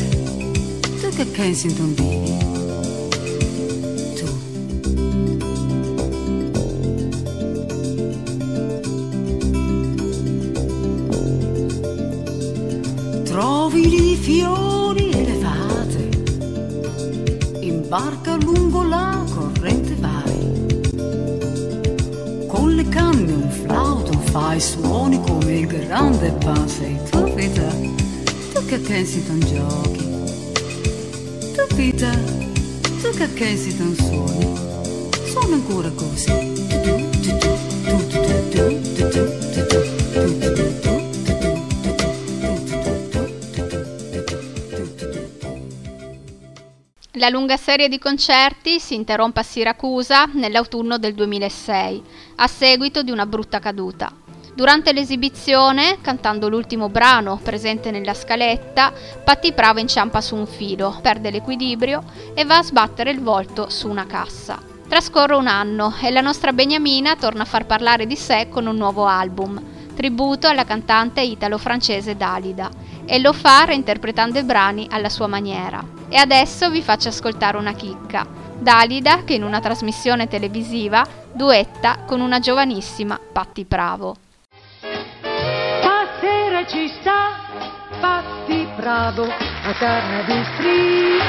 tu 1.01 1.09
che 1.15 1.31
Kensington 1.31 1.93
vivi? 1.93 2.37
Tu. 4.17 4.27
Trovi 13.23 14.11
i 14.11 14.15
fiori 14.15 15.09
e 15.11 15.23
le 15.23 15.35
fate, 15.43 16.09
in 17.59 17.85
barca 17.87 18.35
lungo 18.35 18.83
la 18.83 19.22
fai 24.33 24.59
suoni 24.59 25.21
come 25.21 25.59
il 25.59 25.67
grande 25.67 26.31
Bassey. 26.31 26.97
Tu 27.11 27.33
vita, 27.35 27.69
tu 28.51 28.65
che 28.65 28.75
a 28.75 28.79
Kensington 28.79 29.39
giochi. 29.41 30.05
Tu 31.53 31.75
vita, 31.75 32.09
tu 32.09 33.09
che 33.15 33.23
a 33.23 33.27
Kensington 33.27 33.95
suoni. 33.95 34.55
Suona 35.29 35.53
ancora 35.53 35.91
così. 35.91 36.51
La 47.17 47.29
lunga 47.29 47.55
serie 47.57 47.87
di 47.87 47.99
concerti 47.99 48.79
si 48.79 48.95
interrompe 48.95 49.41
a 49.41 49.43
Siracusa 49.43 50.25
nell'autunno 50.33 50.97
del 50.97 51.13
2006, 51.13 52.03
a 52.37 52.47
seguito 52.47 53.03
di 53.03 53.11
una 53.11 53.27
brutta 53.27 53.59
caduta. 53.59 54.22
Durante 54.55 54.93
l'esibizione, 54.93 55.97
cantando 55.99 56.47
l'ultimo 56.47 56.87
brano 56.87 57.39
presente 57.41 57.89
nella 57.89 58.13
scaletta, 58.13 58.93
Patti 59.23 59.51
Pravo 59.51 59.79
inciampa 59.79 60.21
su 60.21 60.35
un 60.35 60.45
filo, 60.45 60.99
perde 61.01 61.31
l'equilibrio 61.31 62.03
e 62.35 62.45
va 62.45 62.59
a 62.59 62.63
sbattere 62.63 63.09
il 63.09 63.19
volto 63.19 63.71
su 63.71 63.89
una 63.89 64.05
cassa. 64.05 64.61
Trascorre 64.87 65.33
un 65.33 65.47
anno 65.47 65.95
e 65.99 66.11
la 66.11 66.21
nostra 66.21 66.53
Beniamina 66.53 67.15
torna 67.15 67.41
a 67.41 67.45
far 67.45 67.65
parlare 67.65 68.05
di 68.05 68.15
sé 68.15 68.47
con 68.49 68.67
un 68.67 68.75
nuovo 68.75 69.07
album, 69.07 69.59
tributo 69.95 70.47
alla 70.47 70.65
cantante 70.65 71.21
italo-francese 71.21 72.15
Dalida, 72.15 72.69
e 73.05 73.17
lo 73.17 73.33
fa 73.33 73.63
reinterpretando 73.63 74.37
i 74.37 74.43
brani 74.43 74.87
alla 74.91 75.09
sua 75.09 75.25
maniera. 75.25 75.83
E 76.09 76.17
adesso 76.17 76.69
vi 76.69 76.83
faccio 76.83 77.07
ascoltare 77.07 77.57
una 77.57 77.73
chicca. 77.73 78.27
Dalida 78.59 79.23
che 79.23 79.33
in 79.33 79.43
una 79.43 79.59
trasmissione 79.59 80.27
televisiva 80.27 81.03
duetta 81.31 82.03
con 82.05 82.21
una 82.21 82.39
giovanissima 82.39 83.19
Patti 83.19 83.65
Bravo. 83.65 84.17
Ci 86.65 86.87
sta 86.87 87.31
Patti 87.99 88.65
Bravo 88.77 89.23
a 89.23 89.73
Carnaby 89.73 90.43
Street. 90.55 91.21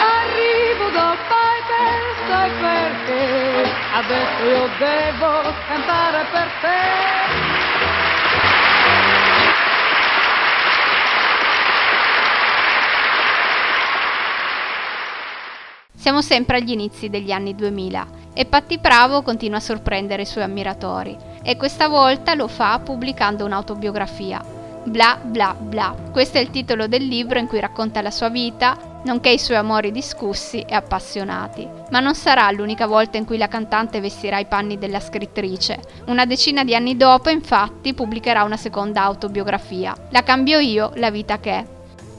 Arrivo 0.00 0.90
da 0.90 1.16
Piper, 1.28 2.02
sai 2.26 2.50
perché? 2.50 3.72
Adesso 3.92 4.44
io 4.44 4.68
devo 4.76 5.54
cantare 5.68 6.26
per 6.32 6.48
te. 6.60 6.78
Siamo 15.94 16.22
sempre 16.22 16.56
agli 16.56 16.72
inizi 16.72 17.08
degli 17.08 17.30
anni 17.30 17.54
2000 17.54 18.06
e 18.34 18.46
Patti 18.46 18.78
Bravo 18.78 19.22
continua 19.22 19.58
a 19.58 19.60
sorprendere 19.60 20.22
i 20.22 20.26
suoi 20.26 20.42
ammiratori 20.42 21.29
e 21.42 21.56
questa 21.56 21.88
volta 21.88 22.34
lo 22.34 22.48
fa 22.48 22.78
pubblicando 22.78 23.44
un'autobiografia. 23.44 24.58
Bla 24.84 25.18
bla 25.22 25.54
bla. 25.58 25.94
Questo 26.10 26.38
è 26.38 26.40
il 26.40 26.50
titolo 26.50 26.86
del 26.86 27.06
libro 27.06 27.38
in 27.38 27.46
cui 27.46 27.60
racconta 27.60 28.00
la 28.00 28.10
sua 28.10 28.28
vita, 28.28 28.76
nonché 29.04 29.30
i 29.30 29.38
suoi 29.38 29.58
amori 29.58 29.92
discussi 29.92 30.60
e 30.60 30.74
appassionati. 30.74 31.68
Ma 31.90 32.00
non 32.00 32.14
sarà 32.14 32.50
l'unica 32.50 32.86
volta 32.86 33.18
in 33.18 33.24
cui 33.24 33.36
la 33.36 33.48
cantante 33.48 34.00
vestirà 34.00 34.38
i 34.38 34.46
panni 34.46 34.78
della 34.78 35.00
scrittrice. 35.00 35.80
Una 36.06 36.24
decina 36.24 36.64
di 36.64 36.74
anni 36.74 36.96
dopo, 36.96 37.28
infatti, 37.28 37.92
pubblicherà 37.94 38.42
una 38.42 38.56
seconda 38.56 39.02
autobiografia. 39.02 39.94
La 40.10 40.22
cambio 40.22 40.58
io, 40.58 40.92
la 40.94 41.10
vita 41.10 41.38
che 41.38 41.50
è 41.50 41.64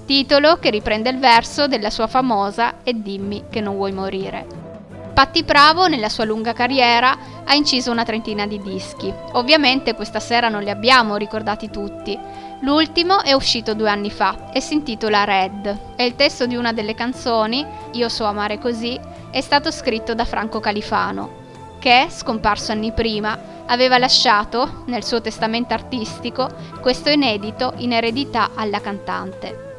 titolo 0.06 0.58
che 0.58 0.72
riprende 0.72 1.10
il 1.10 1.20
verso 1.20 1.68
della 1.68 1.90
sua 1.90 2.08
famosa 2.08 2.84
E 2.84 2.94
dimmi 2.94 3.46
che 3.50 3.62
non 3.62 3.76
vuoi 3.76 3.94
morire. 3.94 4.61
Patti 5.14 5.44
Bravo 5.44 5.88
nella 5.88 6.08
sua 6.08 6.24
lunga 6.24 6.54
carriera 6.54 7.18
ha 7.44 7.54
inciso 7.54 7.92
una 7.92 8.06
trentina 8.06 8.48
di 8.48 8.62
dischi. 8.62 9.14
Ovviamente 9.34 9.94
questa 9.94 10.20
sera 10.20 10.48
non 10.48 10.64
li 10.64 10.70
abbiamo 10.70 11.18
ricordati 11.18 11.70
tutti. 11.70 12.18
L'ultimo 12.62 13.22
è 13.22 13.34
uscito 13.34 13.74
due 13.74 13.90
anni 13.90 14.10
fa 14.10 14.52
e 14.52 14.62
si 14.62 14.76
intitola 14.76 15.26
Red 15.26 15.80
e 15.96 16.06
il 16.06 16.16
testo 16.16 16.46
di 16.46 16.56
una 16.56 16.72
delle 16.72 16.94
canzoni, 16.94 17.66
Io 17.94 18.08
so 18.08 18.26
amare 18.26 18.58
così, 18.58 18.98
è 19.30 19.42
stato 19.42 19.70
scritto 19.70 20.14
da 20.14 20.26
Franco 20.26 20.60
Califano, 20.60 21.40
che, 21.80 22.08
scomparso 22.10 22.72
anni 22.72 22.94
prima, 22.94 23.38
aveva 23.66 23.98
lasciato, 23.98 24.84
nel 24.86 25.04
suo 25.04 25.22
testamento 25.22 25.74
artistico, 25.74 26.50
questo 26.80 27.10
inedito 27.10 27.74
in 27.78 27.94
eredità 27.94 28.52
alla 28.56 28.80
cantante. 28.80 29.71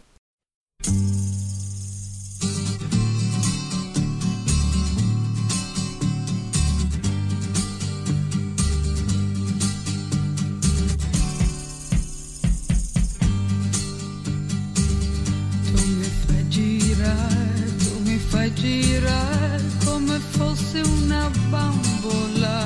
Girare 18.53 19.59
come 19.83 20.19
fosse 20.19 20.79
una 20.81 21.29
bambola. 21.49 22.64